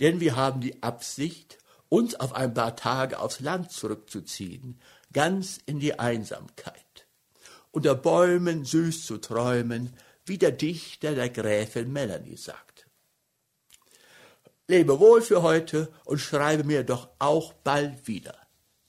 [0.00, 1.58] Denn wir haben die Absicht,
[1.88, 4.80] uns auf ein paar Tage aufs Land zurückzuziehen,
[5.12, 7.06] ganz in die Einsamkeit,
[7.70, 12.86] unter Bäumen süß zu träumen, wie der Dichter der Gräfin Melanie sagt.
[14.66, 18.36] Lebe wohl für heute und schreibe mir doch auch bald wieder.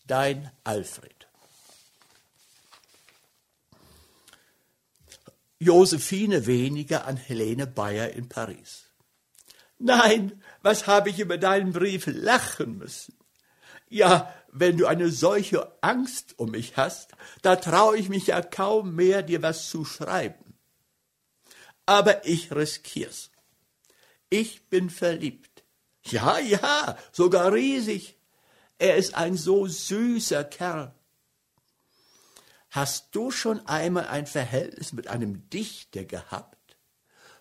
[0.05, 1.28] Dein Alfred.
[5.59, 8.86] Josephine weniger an Helene Bayer in Paris.
[9.78, 13.17] Nein, was habe ich über deinen Brief lachen müssen.
[13.89, 18.95] Ja, wenn du eine solche Angst um mich hast, da traue ich mich ja kaum
[18.95, 20.58] mehr, dir was zu schreiben.
[21.86, 23.32] Aber ich riskier's.
[24.30, 25.64] Ich bin verliebt.
[26.04, 28.18] Ja, ja, sogar riesig.
[28.78, 30.93] Er ist ein so süßer Kerl.
[32.70, 36.78] Hast du schon einmal ein Verhältnis mit einem Dichter gehabt?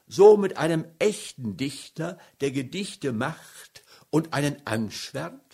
[0.07, 5.48] So mit einem echten Dichter, der Gedichte macht und einen anschwärmt?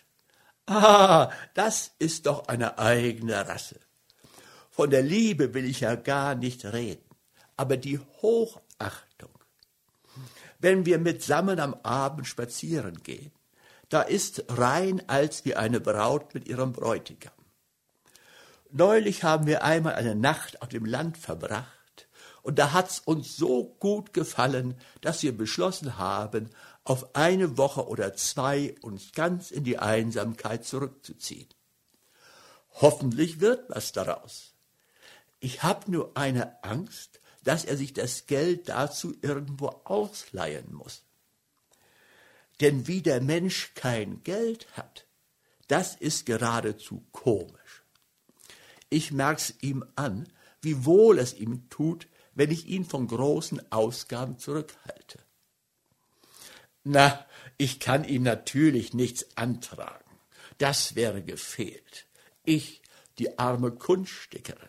[0.66, 3.80] Ah, das ist doch eine eigene Rasse.
[4.70, 7.04] Von der Liebe will ich ja gar nicht reden,
[7.56, 9.30] aber die Hochachtung.
[10.64, 13.32] wenn wir mitsammen am Abend spazieren gehen.
[13.90, 17.34] Da ist rein als wie eine Braut mit ihrem Bräutigam.
[18.70, 21.68] Neulich haben wir einmal eine Nacht auf dem Land verbracht,
[22.42, 26.48] und da hat's uns so gut gefallen, dass wir beschlossen haben,
[26.84, 31.48] auf eine Woche oder zwei uns ganz in die Einsamkeit zurückzuziehen.
[32.72, 34.52] Hoffentlich wird was daraus.
[35.40, 41.02] Ich habe nur eine Angst, dass er sich das Geld dazu irgendwo ausleihen muss.
[42.60, 45.06] Denn wie der Mensch kein Geld hat,
[45.68, 47.84] das ist geradezu komisch.
[48.90, 50.28] Ich merk's ihm an,
[50.60, 55.23] wie wohl es ihm tut, wenn ich ihn von großen Ausgaben zurückhalte.
[56.84, 57.26] Na,
[57.56, 60.04] ich kann ihm natürlich nichts antragen.
[60.58, 62.06] Das wäre gefehlt.
[62.44, 62.82] Ich,
[63.18, 64.68] die arme Kunststickerin.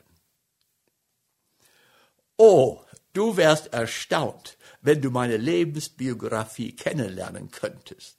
[2.38, 2.82] Oh,
[3.14, 8.18] du wärst erstaunt, wenn du meine Lebensbiografie kennenlernen könntest.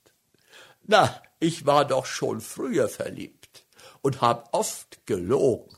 [0.83, 3.65] Na, ich war doch schon früher verliebt
[4.01, 5.77] und hab oft gelogen,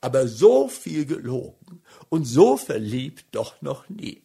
[0.00, 4.22] aber so viel gelogen und so verliebt doch noch nie.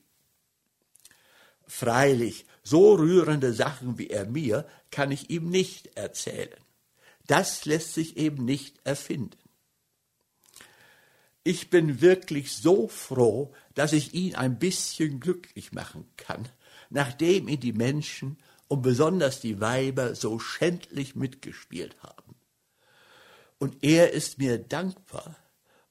[1.68, 6.60] Freilich, so rührende Sachen wie er mir kann ich ihm nicht erzählen.
[7.28, 9.38] Das lässt sich eben nicht erfinden.
[11.44, 16.48] Ich bin wirklich so froh, dass ich ihn ein bisschen glücklich machen kann,
[16.90, 18.38] nachdem ihn die Menschen
[18.70, 22.36] und besonders die Weiber so schändlich mitgespielt haben.
[23.60, 25.36] Und er ist mir dankbar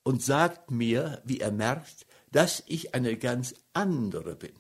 [0.03, 4.57] und sagt mir, wie er merkt, dass ich eine ganz andere bin.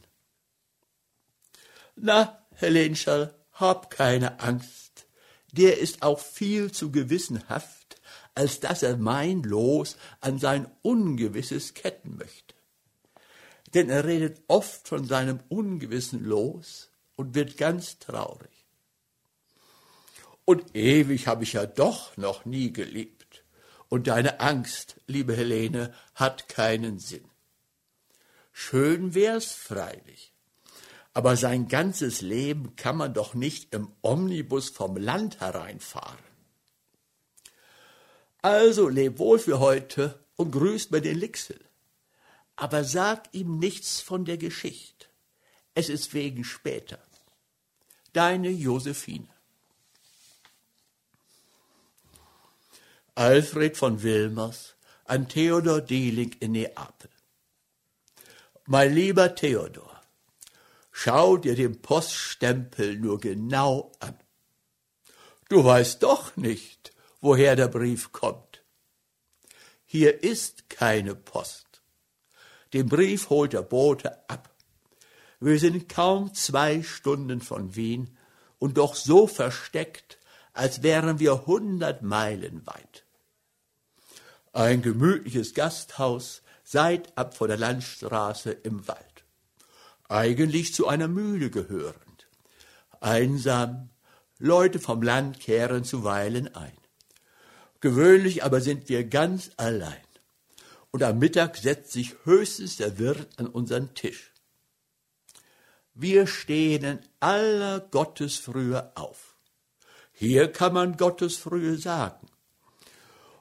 [2.05, 5.07] Na, Helenschall, hab keine Angst.
[5.53, 8.00] Der ist auch viel zu gewissenhaft,
[8.34, 12.57] als dass er mein Los an sein Ungewisses ketten möchte.
[13.72, 18.66] Denn er redet oft von seinem ungewissen Los und wird ganz traurig.
[20.44, 23.44] Und ewig habe ich ja doch noch nie geliebt.
[23.88, 27.30] Und deine Angst, liebe Helene, hat keinen Sinn.
[28.50, 30.31] Schön wär's freilich.
[31.14, 36.18] Aber sein ganzes Leben kann man doch nicht im Omnibus vom Land hereinfahren.
[38.40, 41.60] Also leb wohl für heute und grüßt mir den Lixel.
[42.56, 45.06] Aber sag ihm nichts von der Geschichte.
[45.74, 46.98] Es ist wegen später.
[48.12, 49.28] Deine Josephine.
[53.14, 57.10] Alfred von Wilmers an Theodor Dieling in Neapel.
[58.66, 59.91] Mein lieber Theodor,
[60.93, 64.16] schau dir den Poststempel nur genau an.
[65.49, 68.62] Du weißt doch nicht, woher der Brief kommt.
[69.84, 71.82] Hier ist keine Post.
[72.72, 74.55] Den Brief holt der Bote ab.
[75.40, 78.16] Wir sind kaum zwei Stunden von Wien
[78.59, 80.18] und doch so versteckt,
[80.53, 83.05] als wären wir hundert Meilen weit.
[84.53, 89.11] Ein gemütliches Gasthaus seitab vor der Landstraße im Wald.
[90.09, 92.28] Eigentlich zu einer Mühle gehörend.
[93.00, 93.90] Einsam,
[94.38, 96.76] Leute vom Land kehren zuweilen ein.
[97.80, 100.03] Gewöhnlich aber sind wir ganz allein.
[100.90, 104.32] Und am Mittag setzt sich höchstens der Wirt an unseren Tisch.
[105.94, 109.36] Wir stehen in aller Gottesfrühe auf.
[110.12, 112.28] Hier kann man Gottesfrühe sagen.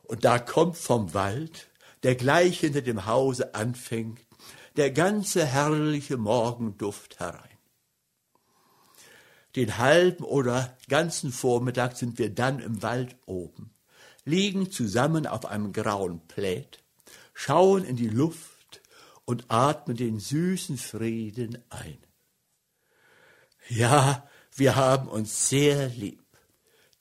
[0.04, 1.68] Und da kommt vom Wald,
[2.04, 4.20] der gleich hinter dem Hause anfängt,
[4.78, 7.50] der ganze herrliche Morgenduft herein.
[9.56, 13.72] Den halben oder ganzen Vormittag sind wir dann im Wald oben
[14.26, 16.80] liegen zusammen auf einem grauen Plaid,
[17.34, 18.82] schauen in die Luft
[19.26, 21.98] und atmen den süßen Frieden ein.
[23.70, 26.20] Ja, wir haben uns sehr lieb.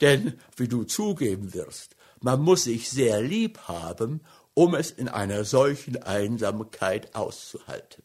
[0.00, 4.20] Denn, wie du zugeben wirst, man muss sich sehr lieb haben,
[4.60, 8.04] um es in einer solchen Einsamkeit auszuhalten.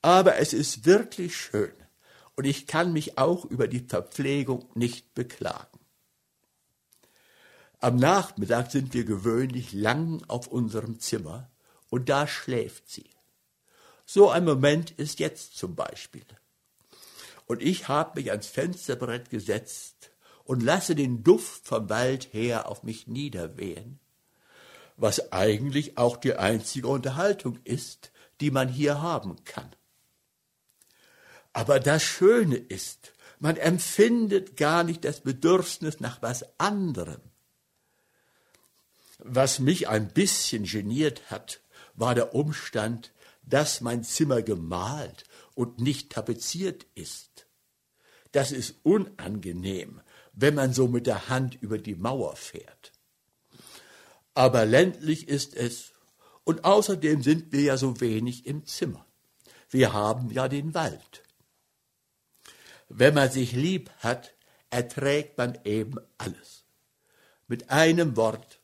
[0.00, 1.72] Aber es ist wirklich schön,
[2.36, 5.80] und ich kann mich auch über die Verpflegung nicht beklagen.
[7.80, 11.50] Am Nachmittag sind wir gewöhnlich lang auf unserem Zimmer
[11.90, 13.10] und da schläft sie.
[14.04, 16.26] So ein Moment ist jetzt zum Beispiel.
[17.46, 20.12] Und ich habe mich ans Fensterbrett gesetzt
[20.44, 23.98] und lasse den Duft vom Wald her auf mich niederwehen,
[24.96, 29.74] was eigentlich auch die einzige Unterhaltung ist, die man hier haben kann.
[31.52, 37.20] Aber das Schöne ist, man empfindet gar nicht das Bedürfnis nach was anderem.
[39.18, 41.60] Was mich ein bisschen geniert hat,
[41.94, 43.12] war der Umstand,
[43.42, 45.24] dass mein Zimmer gemalt
[45.54, 47.46] und nicht tapeziert ist.
[48.32, 50.00] Das ist unangenehm,
[50.32, 52.92] wenn man so mit der Hand über die Mauer fährt.
[54.36, 55.92] Aber ländlich ist es,
[56.44, 59.06] und außerdem sind wir ja so wenig im Zimmer.
[59.70, 61.22] Wir haben ja den Wald.
[62.90, 64.34] Wenn man sich lieb hat,
[64.68, 66.64] erträgt man eben alles.
[67.48, 68.60] Mit einem Wort,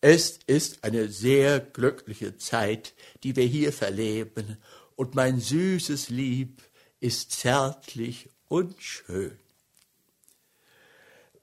[0.00, 2.92] es ist eine sehr glückliche Zeit,
[3.22, 4.58] die wir hier verleben,
[4.96, 6.64] und mein süßes Lieb
[6.98, 9.38] ist zärtlich und schön.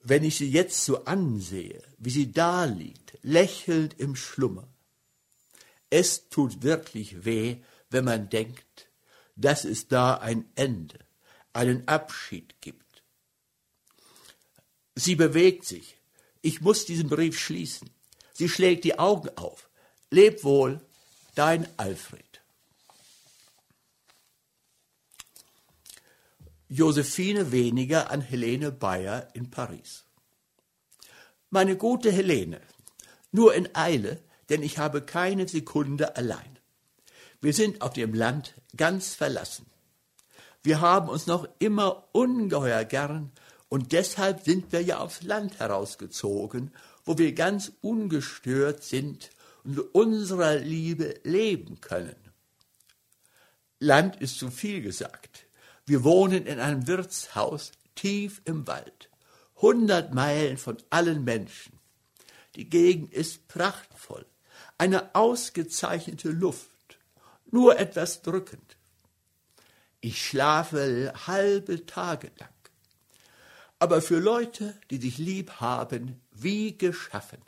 [0.04, 4.68] Wenn ich sie jetzt so ansehe, wie sie da liegt, lächelnd im Schlummer,
[5.90, 7.58] es tut wirklich weh,
[7.90, 8.90] wenn man denkt,
[9.36, 11.00] dass es da ein Ende,
[11.54, 13.04] einen Abschied gibt.
[14.96, 15.98] Sie bewegt sich.
[16.42, 17.90] Ich muss diesen Brief schließen.
[18.34, 19.70] Sie schlägt die Augen auf.
[20.10, 20.82] Leb wohl,
[21.36, 22.33] dein Alfred.
[26.76, 30.06] Josephine Weniger an Helene Bayer in Paris.
[31.52, 32.62] Meine gute Helene,
[33.32, 34.20] nur in Eile,
[34.50, 36.58] denn ich habe keine Sekunde allein.
[37.42, 39.68] Wir sind auf dem Land ganz verlassen.
[40.64, 43.32] Wir haben uns noch immer ungeheuer gern
[43.70, 46.74] und deshalb sind wir ja aufs Land herausgezogen,
[47.06, 49.30] wo wir ganz ungestört sind
[49.64, 52.16] und unserer Liebe leben können.
[53.78, 55.46] Land ist zu viel gesagt.
[55.86, 59.10] Wir wohnen in einem Wirtshaus tief im Wald,
[59.58, 61.80] hundert Meilen von allen Menschen.
[62.56, 64.26] Die Gegend ist prachtvoll,
[64.78, 67.00] eine ausgezeichnete Luft,
[67.52, 68.78] nur etwas drückend.
[70.00, 72.50] Ich schlafe halbe Tage lang.
[73.80, 77.42] Aber für Leute, die sich lieb haben, wie geschaffen.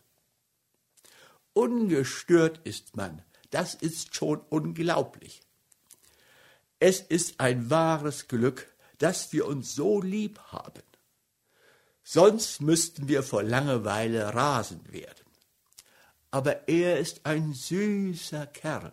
[1.53, 3.21] Ungestört ist man,
[3.51, 5.41] das ist schon unglaublich.
[6.87, 10.83] Es ist ein wahres Glück, dass wir uns so lieb haben.
[12.03, 15.25] Sonst müssten wir vor Langeweile rasend werden.
[16.29, 18.91] Aber er ist ein süßer Kerl,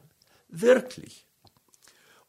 [0.48, 1.26] wirklich.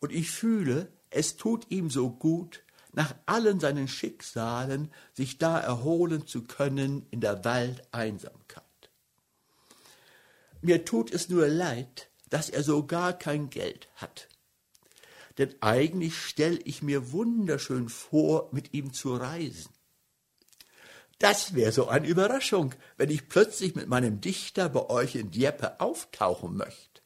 [0.01, 2.61] Und ich fühle, es tut ihm so gut,
[2.91, 8.65] nach allen seinen Schicksalen sich da erholen zu können in der Waldeinsamkeit.
[10.59, 14.27] Mir tut es nur leid, dass er so gar kein Geld hat.
[15.37, 19.71] Denn eigentlich stelle ich mir wunderschön vor, mit ihm zu reisen.
[21.19, 25.79] Das wäre so eine Überraschung, wenn ich plötzlich mit meinem Dichter bei euch in Dieppe
[25.79, 27.01] auftauchen möchte.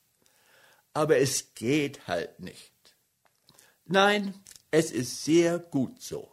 [0.93, 2.73] Aber es geht halt nicht.
[3.85, 4.33] Nein,
[4.71, 6.31] es ist sehr gut so.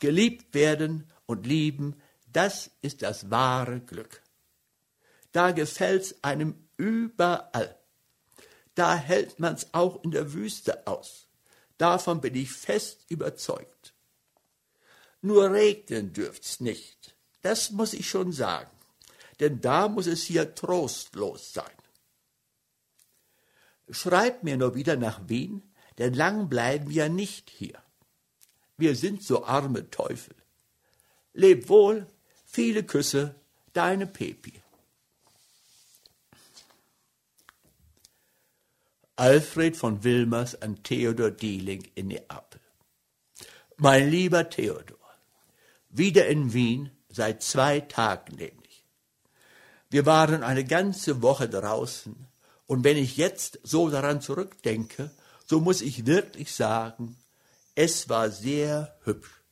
[0.00, 4.22] Geliebt werden und lieben, das ist das wahre Glück.
[5.32, 7.79] Da gefällt's einem überall.
[8.74, 11.26] Da hält man's auch in der Wüste aus.
[11.78, 13.94] Davon bin ich fest überzeugt.
[15.22, 17.14] Nur regnen dürft's nicht.
[17.42, 18.70] Das muss ich schon sagen.
[19.38, 21.70] Denn da muss es hier trostlos sein.
[23.90, 25.62] Schreib mir nur wieder nach Wien,
[25.98, 27.82] denn lang bleiben wir nicht hier.
[28.76, 30.34] Wir sind so arme Teufel.
[31.32, 32.06] Leb wohl,
[32.46, 33.34] viele Küsse,
[33.72, 34.62] deine Pepi.
[39.20, 42.58] Alfred von Wilmers an Theodor Dieling in Neapel.
[43.76, 44.96] Mein lieber Theodor,
[45.90, 48.86] wieder in Wien, seit zwei Tagen nämlich.
[49.90, 52.16] Wir waren eine ganze Woche draußen,
[52.66, 55.10] und wenn ich jetzt so daran zurückdenke,
[55.44, 57.18] so muss ich wirklich sagen,
[57.74, 59.42] es war sehr hübsch.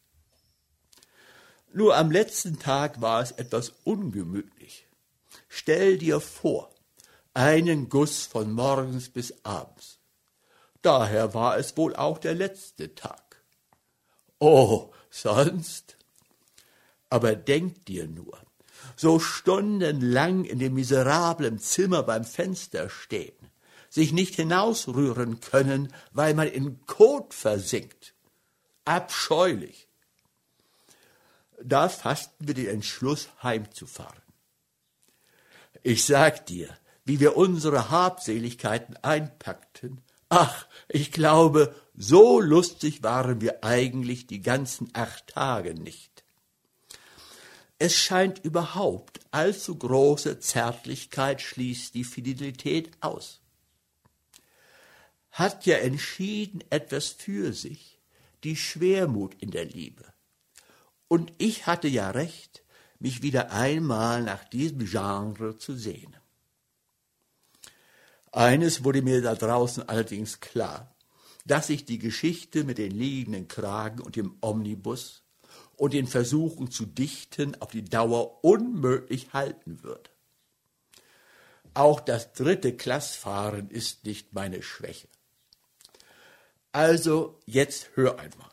[1.75, 4.87] Nur am letzten Tag war es etwas ungemütlich.
[5.51, 6.75] Stell dir vor,
[7.39, 10.01] einen Guss von morgens bis abends.
[10.83, 13.41] Daher war es wohl auch der letzte Tag.
[14.41, 15.97] Oh, sonst?
[17.09, 18.37] Aber denk dir nur,
[18.97, 23.39] so stundenlang in dem miserablen Zimmer beim Fenster stehen,
[23.89, 28.15] sich nicht hinausrühren können, weil man in Kot versinkt.
[28.85, 29.87] Abscheulich.
[31.63, 34.23] Da fassten wir den Entschluss, heimzufahren.
[35.85, 36.77] Ich sag dir,
[37.09, 44.91] wie wir unsere Habseligkeiten einpackten, ach, ich glaube, so lustig waren wir eigentlich die ganzen
[44.93, 46.25] acht Tage nicht.
[47.79, 53.41] Es scheint überhaupt allzu große Zärtlichkeit schließt die Fidelität aus
[55.39, 58.01] hat ja entschieden etwas für sich,
[58.43, 60.05] die Schwermut in der Liebe.
[61.07, 62.65] Und ich hatte ja recht,
[62.99, 66.17] mich wieder einmal nach diesem Genre zu sehnen.
[68.33, 70.95] Eines wurde mir da draußen allerdings klar,
[71.47, 75.23] dass ich die Geschichte mit den liegenden Kragen und dem Omnibus
[75.77, 80.11] und den Versuchen zu dichten auf die Dauer unmöglich halten würde.
[81.75, 85.09] Auch das dritte Klassfahren ist nicht meine Schwäche.
[86.73, 88.51] Also jetzt hör einmal.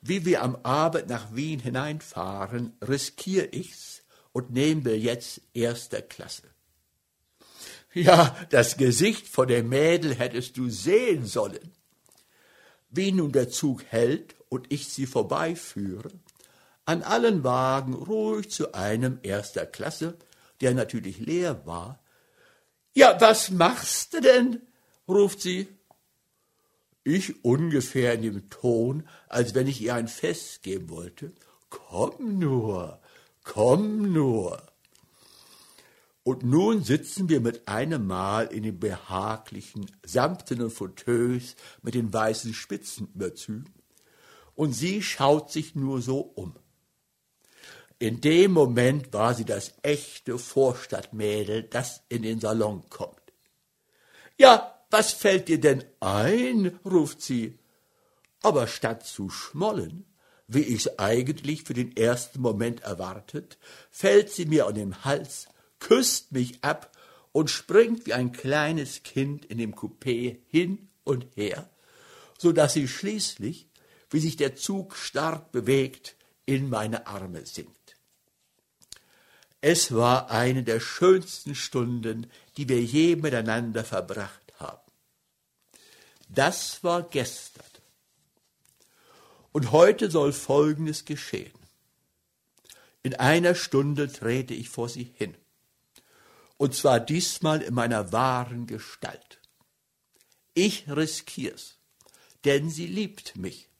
[0.00, 6.44] Wie wir am Abend nach Wien hineinfahren, riskiere ich's und nehme jetzt erster Klasse.
[7.94, 11.72] Ja, das Gesicht von dem Mädel hättest du sehen sollen.
[12.90, 16.10] Wie nun der Zug hält und ich sie vorbeiführe,
[16.84, 20.16] an allen Wagen ruhig zu einem erster Klasse,
[20.60, 22.02] der natürlich leer war.
[22.94, 24.62] Ja, was machst du denn?
[25.06, 25.68] ruft sie.
[27.04, 31.32] Ich ungefähr in dem Ton, als wenn ich ihr ein Fest geben wollte.
[31.70, 33.00] Komm nur,
[33.44, 34.62] komm nur.
[36.28, 42.52] Und nun sitzen wir mit einem Mal in den behaglichen, samtenen Fauteuils mit den weißen
[42.52, 43.72] Spitzenüberzügen
[44.54, 46.54] und sie schaut sich nur so um.
[47.98, 53.32] In dem Moment war sie das echte Vorstadtmädel, das in den Salon kommt.
[54.36, 56.78] Ja, was fällt dir denn ein?
[56.84, 57.58] ruft sie.
[58.42, 60.04] Aber statt zu schmollen,
[60.46, 63.56] wie ich's eigentlich für den ersten Moment erwartet,
[63.90, 65.48] fällt sie mir an den Hals,
[65.80, 66.96] küsst mich ab
[67.32, 71.70] und springt wie ein kleines Kind in dem Coupé hin und her,
[72.38, 73.68] so dass sie schließlich,
[74.10, 77.74] wie sich der Zug stark bewegt, in meine Arme sinkt.
[79.60, 84.48] Es war eine der schönsten Stunden, die wir je miteinander verbracht
[86.28, 87.64] das war gestern.
[89.52, 91.52] Und heute soll Folgendes geschehen.
[93.02, 95.34] In einer Stunde trete ich vor sie hin.
[96.58, 99.40] Und zwar diesmal in meiner wahren Gestalt.
[100.54, 101.78] Ich riskier's,
[102.44, 103.70] denn sie liebt mich.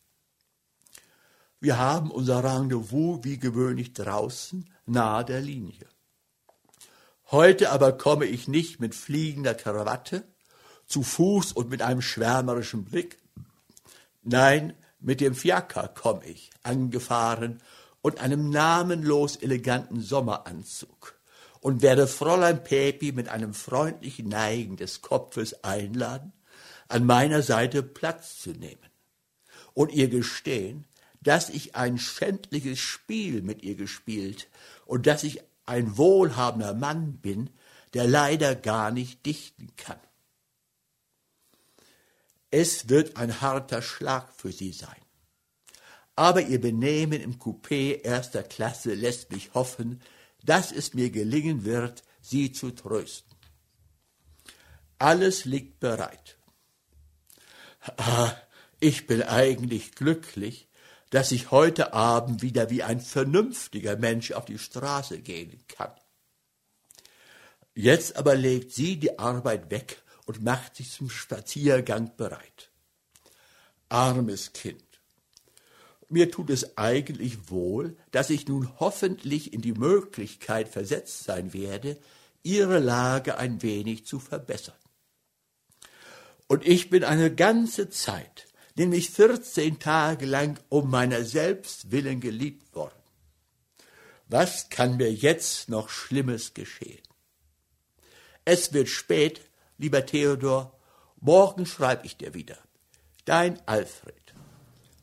[1.58, 5.88] Wir haben unser Rendezvous wie gewöhnlich draußen, nahe der Linie.
[7.32, 10.22] Heute aber komme ich nicht mit fliegender Krawatte,
[10.86, 13.18] zu Fuß und mit einem schwärmerischen Blick.
[14.22, 17.60] Nein, mit dem Fiaker komm ich, angefahren
[18.02, 21.17] und einem namenlos eleganten Sommeranzug
[21.60, 26.32] und werde Fräulein Pepi mit einem freundlichen Neigen des Kopfes einladen,
[26.88, 28.88] an meiner Seite Platz zu nehmen
[29.74, 30.86] und ihr gestehen,
[31.20, 34.48] dass ich ein schändliches Spiel mit ihr gespielt
[34.86, 37.50] und dass ich ein wohlhabender Mann bin,
[37.94, 39.98] der leider gar nicht dichten kann.
[42.50, 44.96] Es wird ein harter Schlag für sie sein.
[46.16, 50.00] Aber ihr Benehmen im Coupé erster Klasse lässt mich hoffen,
[50.44, 53.36] dass es mir gelingen wird, sie zu trösten.
[54.98, 56.36] Alles liegt bereit.
[57.96, 58.34] Ah,
[58.80, 60.68] ich bin eigentlich glücklich,
[61.10, 65.92] dass ich heute Abend wieder wie ein vernünftiger Mensch auf die Straße gehen kann.
[67.74, 72.70] Jetzt aber legt sie die Arbeit weg und macht sich zum Spaziergang bereit.
[73.88, 74.87] Armes Kind.
[76.08, 81.98] Mir tut es eigentlich wohl, dass ich nun hoffentlich in die Möglichkeit versetzt sein werde,
[82.42, 84.74] ihre Lage ein wenig zu verbessern.
[86.46, 92.74] Und ich bin eine ganze Zeit, nämlich vierzehn Tage lang um meiner selbst willen geliebt
[92.74, 92.94] worden.
[94.28, 97.02] Was kann mir jetzt noch Schlimmes geschehen?
[98.46, 99.42] Es wird spät,
[99.76, 100.78] lieber Theodor,
[101.20, 102.56] morgen schreibe ich dir wieder.
[103.26, 104.27] Dein Alfred.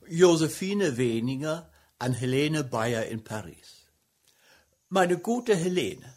[0.08, 3.88] Josephine Weniger an Helene Bayer in Paris.
[4.90, 6.14] Meine gute Helene,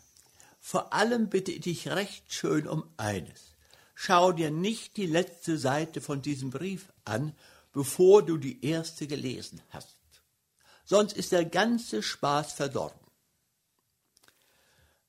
[0.61, 3.57] vor allem bitte ich dich recht schön um eines.
[3.95, 7.35] Schau dir nicht die letzte Seite von diesem Brief an,
[7.73, 9.97] bevor du die erste gelesen hast.
[10.85, 13.07] Sonst ist der ganze Spaß verdorben.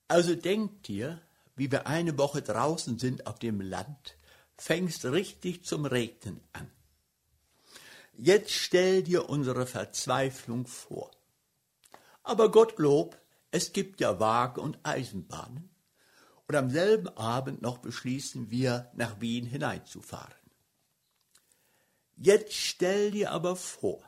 [0.07, 1.21] Also denk dir,
[1.55, 4.17] wie wir eine Woche draußen sind auf dem Land,
[4.57, 6.71] fängst richtig zum Regnen an.
[8.21, 11.09] Jetzt stell dir unsere Verzweiflung vor.
[12.21, 13.17] Aber Gottlob,
[13.49, 15.69] es gibt ja Wagen und Eisenbahnen.
[16.45, 20.35] Und am selben Abend noch beschließen wir, nach Wien hineinzufahren.
[22.17, 24.03] Jetzt stell dir aber vor,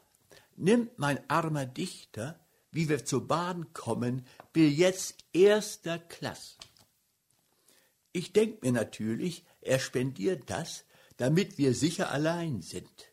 [0.57, 2.37] nimmt mein armer Dichter,
[2.69, 6.57] wie wir zur Bahn kommen, Billets erster Klasse.
[8.11, 10.83] Ich denke mir natürlich, er spendiert das,
[11.15, 13.10] damit wir sicher allein sind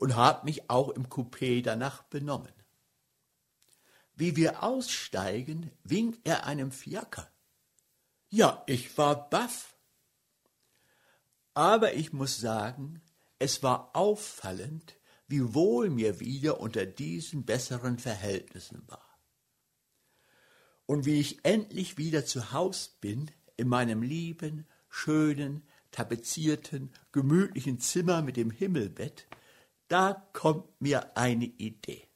[0.00, 2.52] und hab mich auch im Coupé danach benommen.
[4.14, 7.30] Wie wir aussteigen, winkt er einem Fiaker.
[8.30, 9.76] Ja, ich war baff.
[11.52, 13.02] Aber ich muss sagen,
[13.38, 14.96] es war auffallend,
[15.28, 19.18] wie wohl mir wieder unter diesen besseren Verhältnissen war.
[20.86, 28.22] Und wie ich endlich wieder zu Haus bin, in meinem lieben, schönen, tapezierten, gemütlichen Zimmer
[28.22, 29.26] mit dem Himmelbett,
[29.90, 32.06] da kommt mir eine Idee.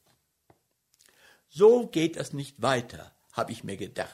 [1.48, 4.10] So geht es nicht weiter, habe ich mir gedacht.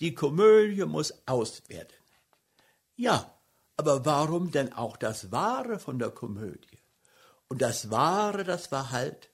[0.00, 1.96] Die Komödie muss aus werden.
[2.96, 3.38] Ja,
[3.76, 6.82] aber warum denn auch das Wahre von der Komödie?
[7.48, 9.30] Und das Wahre, das war halt,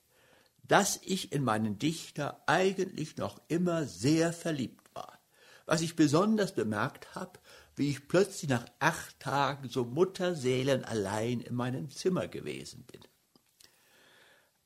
[0.63, 5.19] dass ich in meinen Dichter eigentlich noch immer sehr verliebt war.
[5.65, 7.39] Was ich besonders bemerkt habe,
[7.75, 13.01] wie ich plötzlich nach acht Tagen so Mutterseelen allein in meinem Zimmer gewesen bin.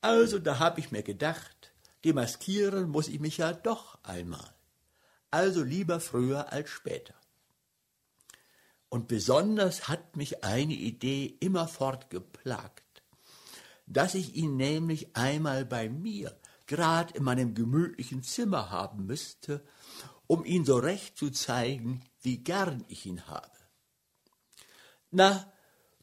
[0.06, 1.72] Also da habe ich mir gedacht,
[2.04, 4.54] demaskieren muss ich mich ja doch einmal.
[5.32, 7.16] Also lieber früher als später.
[8.88, 13.02] Und besonders hat mich eine Idee immerfort geplagt,
[13.86, 16.38] dass ich ihn nämlich einmal bei mir,
[16.68, 19.66] grad in meinem gemütlichen Zimmer haben müsste,
[20.28, 23.50] um ihn so recht zu zeigen, wie gern ich ihn habe.
[25.10, 25.52] Na,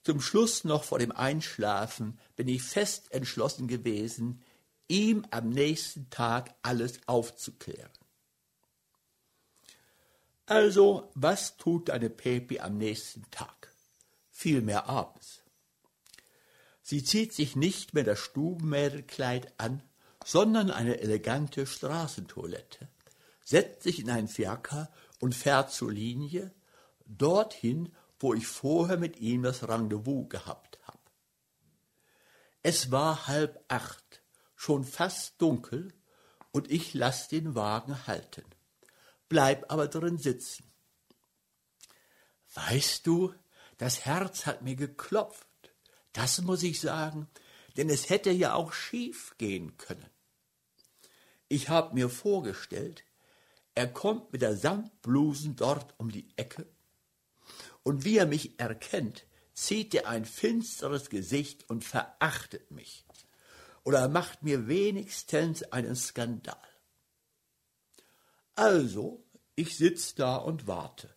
[0.03, 4.41] zum Schluss noch vor dem Einschlafen bin ich fest entschlossen gewesen,
[4.88, 7.91] ihm am nächsten Tag alles aufzuklären.
[10.45, 13.71] Also, was tut deine Pepi am nächsten Tag?
[14.30, 15.41] Vielmehr abends.
[16.81, 19.81] Sie zieht sich nicht mehr das Stubenmädelkleid an,
[20.25, 22.89] sondern eine elegante Straßentoilette,
[23.43, 26.51] setzt sich in einen Fiaker und fährt zur Linie,
[27.05, 27.93] dorthin,
[28.23, 30.99] wo ich vorher mit ihm das Rendezvous gehabt habe.
[32.63, 34.23] Es war halb acht,
[34.55, 35.93] schon fast dunkel,
[36.51, 38.45] und ich lass den Wagen halten
[39.33, 40.71] bleib aber drin sitzen.
[42.53, 43.33] Weißt du,
[43.79, 45.47] das Herz hat mir geklopft.
[46.11, 47.27] Das muss ich sagen,
[47.75, 50.05] denn es hätte ja auch schief gehen können.
[51.47, 53.03] Ich hab mir vorgestellt,
[53.73, 56.67] er kommt mit der Samtblusen dort um die Ecke,
[57.84, 63.05] und wie er mich erkennt, zieht er ein finsteres Gesicht und verachtet mich,
[63.84, 66.57] oder macht mir wenigstens einen Skandal.
[68.55, 69.23] Also,
[69.55, 71.14] ich sitz da und warte.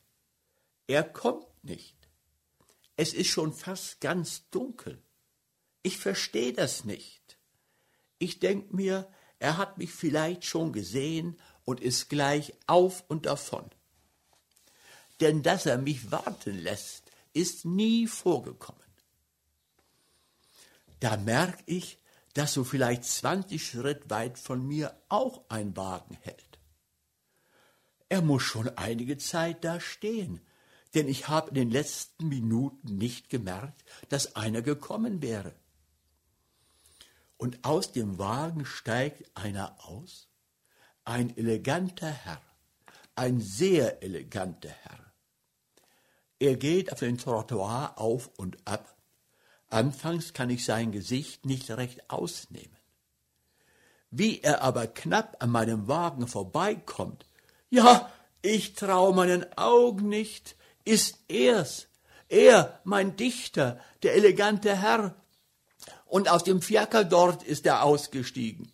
[0.87, 1.97] Er kommt nicht.
[2.97, 5.03] Es ist schon fast ganz dunkel.
[5.83, 7.39] Ich verstehe das nicht.
[8.19, 13.69] Ich denk mir, er hat mich vielleicht schon gesehen und ist gleich auf und davon.
[15.21, 18.81] Denn dass er mich warten lässt, ist nie vorgekommen.
[21.01, 21.99] Da merk ich,
[22.35, 26.59] dass so vielleicht zwanzig Schritt weit von mir auch ein Wagen hält.
[28.09, 30.41] Er muss schon einige Zeit da stehen,
[30.95, 35.55] denn ich habe in den letzten Minuten nicht gemerkt, dass einer gekommen wäre.
[37.37, 40.29] Und aus dem Wagen steigt einer aus,
[41.05, 42.41] ein eleganter Herr,
[43.15, 45.06] ein sehr eleganter Herr.
[46.39, 48.95] Er geht auf den Trottoir auf und ab.
[49.69, 52.77] Anfangs kann ich sein Gesicht nicht recht ausnehmen.
[54.11, 57.27] Wie er aber knapp an meinem Wagen vorbeikommt,
[57.71, 58.11] ja,
[58.43, 61.89] ich trau meinen Augen nicht, ist er's,
[62.29, 65.17] er, mein Dichter, der elegante Herr.
[66.05, 68.71] Und aus dem Fiaker dort ist er ausgestiegen.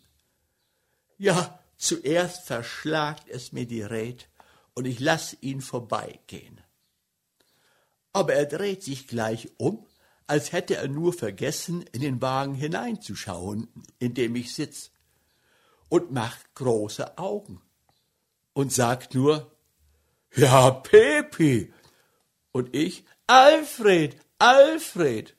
[1.17, 4.27] Ja, zuerst verschlagt es mir die Rät,
[4.75, 6.62] und ich lass ihn vorbeigehen.
[8.13, 9.85] Aber er dreht sich gleich um,
[10.27, 13.67] als hätte er nur vergessen, in den Wagen hineinzuschauen,
[13.99, 14.91] in dem ich sitz,
[15.89, 17.61] und macht große Augen
[18.53, 19.51] und sagt nur,
[20.35, 21.73] ja, Pepi.
[22.51, 25.35] Und ich, Alfred, Alfred.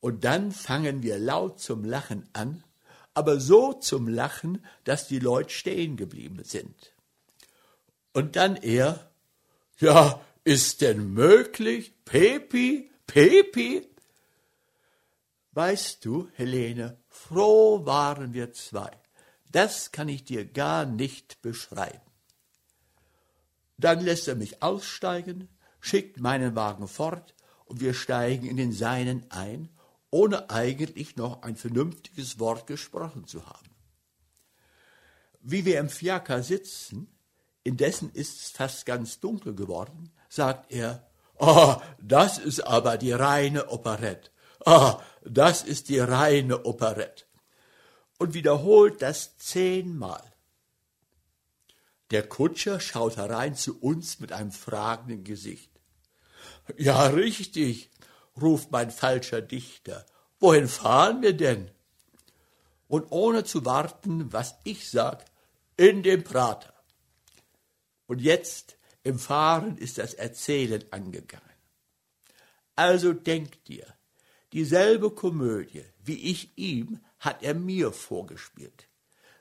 [0.00, 2.64] Und dann fangen wir laut zum Lachen an,
[3.14, 6.94] aber so zum Lachen, dass die Leute stehen geblieben sind.
[8.12, 9.10] Und dann er,
[9.78, 13.86] ja, ist denn möglich, Pepi, Pepi?
[15.52, 18.90] Weißt du, Helene, froh waren wir zwei.
[19.50, 22.00] Das kann ich dir gar nicht beschreiben.
[23.78, 25.48] Dann lässt er mich aussteigen,
[25.80, 27.34] schickt meinen Wagen fort
[27.64, 29.70] und wir steigen in den seinen ein,
[30.10, 33.70] ohne eigentlich noch ein vernünftiges Wort gesprochen zu haben.
[35.40, 37.08] Wie wir im Fiaker sitzen,
[37.64, 41.06] indessen ist es fast ganz dunkel geworden, sagt er,
[41.38, 44.30] Ah, oh, das ist aber die reine Operette.
[44.64, 47.24] Ah, oh, das ist die reine Operette
[48.20, 50.22] und wiederholt das zehnmal.
[52.10, 55.70] Der Kutscher schaut herein zu uns mit einem fragenden Gesicht.
[56.76, 57.90] Ja, richtig,
[58.38, 60.04] ruft mein falscher Dichter.
[60.38, 61.70] Wohin fahren wir denn?
[62.88, 65.24] Und ohne zu warten, was ich sag,
[65.78, 66.74] in den Prater.
[68.06, 71.44] Und jetzt im Fahren ist das Erzählen angegangen.
[72.76, 73.86] Also denk dir,
[74.52, 78.88] dieselbe Komödie, wie ich ihm, hat er mir vorgespielt.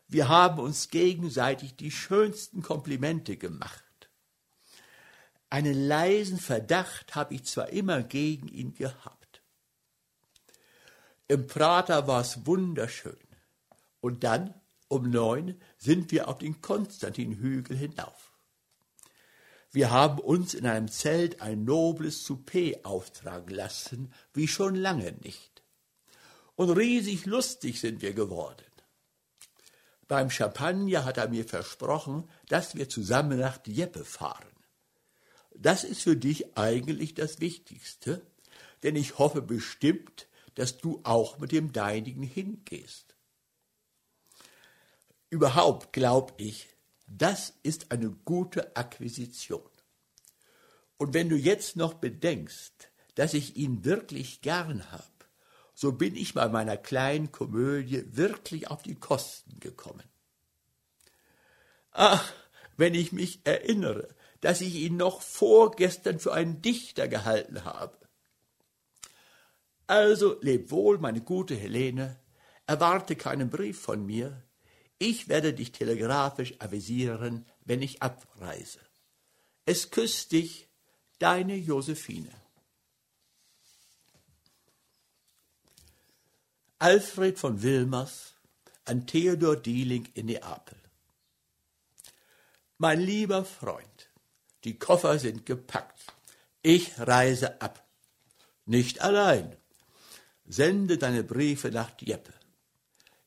[0.07, 3.83] Wir haben uns gegenseitig die schönsten Komplimente gemacht.
[5.49, 9.41] Einen leisen Verdacht habe ich zwar immer gegen ihn gehabt.
[11.27, 13.17] Im Prater war es wunderschön.
[14.01, 14.53] Und dann,
[14.87, 18.28] um neun, sind wir auf den Konstantinhügel hinauf.
[19.71, 25.63] Wir haben uns in einem Zelt ein nobles Souper auftragen lassen, wie schon lange nicht.
[26.55, 28.65] Und riesig lustig sind wir geworden.
[30.07, 34.49] Beim Champagner hat er mir versprochen, dass wir zusammen nach Dieppe fahren.
[35.53, 38.25] Das ist für dich eigentlich das Wichtigste,
[38.81, 43.15] denn ich hoffe bestimmt, dass du auch mit dem Deinigen hingehst.
[45.29, 46.67] Überhaupt glaube ich,
[47.09, 49.69] das ist eine gute Akquisition.
[50.97, 55.09] Und wenn du jetzt noch bedenkst, dass ich ihn wirklich gern hab,
[55.73, 60.03] so bin ich bei meiner kleinen Komödie wirklich auf die Kosten gekommen.
[61.91, 62.33] Ach,
[62.77, 67.97] wenn ich mich erinnere, dass ich ihn noch vorgestern für einen Dichter gehalten habe.
[69.87, 72.19] Also leb wohl, meine gute Helene,
[72.67, 74.43] erwarte keinen Brief von mir.
[74.99, 78.79] Ich werde dich telegrafisch avisieren, wenn ich abreise.
[79.65, 80.67] Es küsst dich,
[81.19, 82.31] deine Josephine.
[86.79, 88.33] Alfred von Wilmers
[88.85, 90.77] an Theodor Dieling in Neapel.
[92.77, 94.09] Mein lieber Freund,
[94.63, 96.13] die Koffer sind gepackt.
[96.61, 97.85] Ich reise ab.
[98.65, 99.55] Nicht allein.
[100.45, 102.38] Sende deine Briefe nach Dieppe.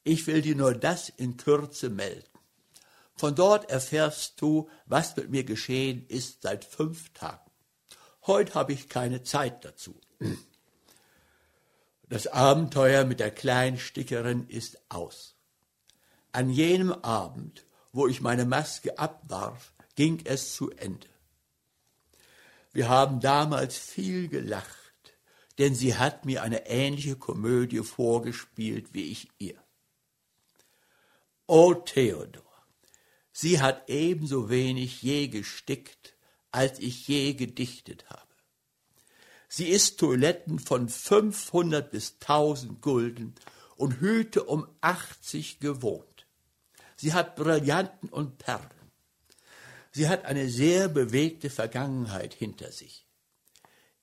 [0.04, 2.28] Ich will dir nur das in Kürze melden.
[3.14, 7.50] Von dort erfährst du, was mit mir geschehen ist seit fünf Tagen.
[8.26, 10.00] Heute habe ich keine Zeit dazu.
[12.08, 15.36] Das Abenteuer mit der kleinen Stickerin ist aus.
[16.32, 21.08] An jenem Abend, wo ich meine Maske abwarf, ging es zu Ende.
[22.72, 25.16] Wir haben damals viel gelacht,
[25.58, 29.61] denn sie hat mir eine ähnliche Komödie vorgespielt wie ich ihr.
[31.46, 32.42] O Theodor,
[33.32, 36.14] sie hat ebenso wenig je gestickt,
[36.50, 38.22] als ich je gedichtet habe.
[39.48, 43.34] Sie ist Toiletten von 500 bis 1000 Gulden
[43.76, 46.26] und Hüte um 80 gewohnt.
[46.96, 48.92] Sie hat Brillanten und Perlen.
[49.90, 53.06] Sie hat eine sehr bewegte Vergangenheit hinter sich.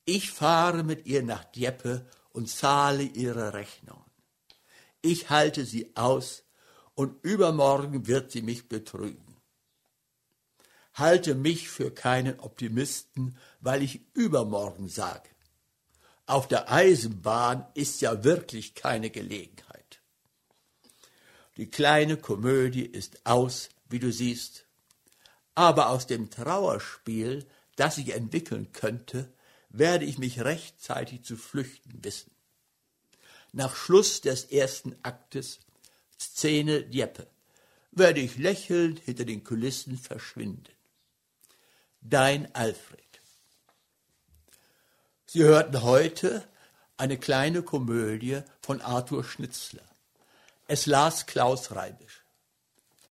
[0.05, 4.11] Ich fahre mit ihr nach Dieppe und zahle ihre Rechnungen.
[5.01, 6.43] Ich halte sie aus
[6.99, 9.37] und übermorgen wird sie mich betrügen.
[10.95, 15.29] Halte mich für keinen Optimisten, weil ich übermorgen sage.
[16.25, 20.01] Auf der Eisenbahn ist ja wirklich keine Gelegenheit.
[21.55, 24.65] Die kleine Komödie ist aus, wie du siehst,
[25.55, 27.47] aber aus dem Trauerspiel,
[27.77, 29.31] das sich entwickeln könnte,
[29.69, 32.31] werde ich mich rechtzeitig zu flüchten wissen.
[33.53, 35.59] Nach Schluss des ersten Aktes,
[36.19, 37.27] Szene Dieppe,
[37.91, 40.73] werde ich lächelnd hinter den Kulissen verschwinden.
[42.01, 43.03] Dein Alfred.
[45.25, 46.47] Sie hörten heute
[46.97, 49.83] eine kleine Komödie von Arthur Schnitzler.
[50.67, 52.18] Es las Klaus Reibisch.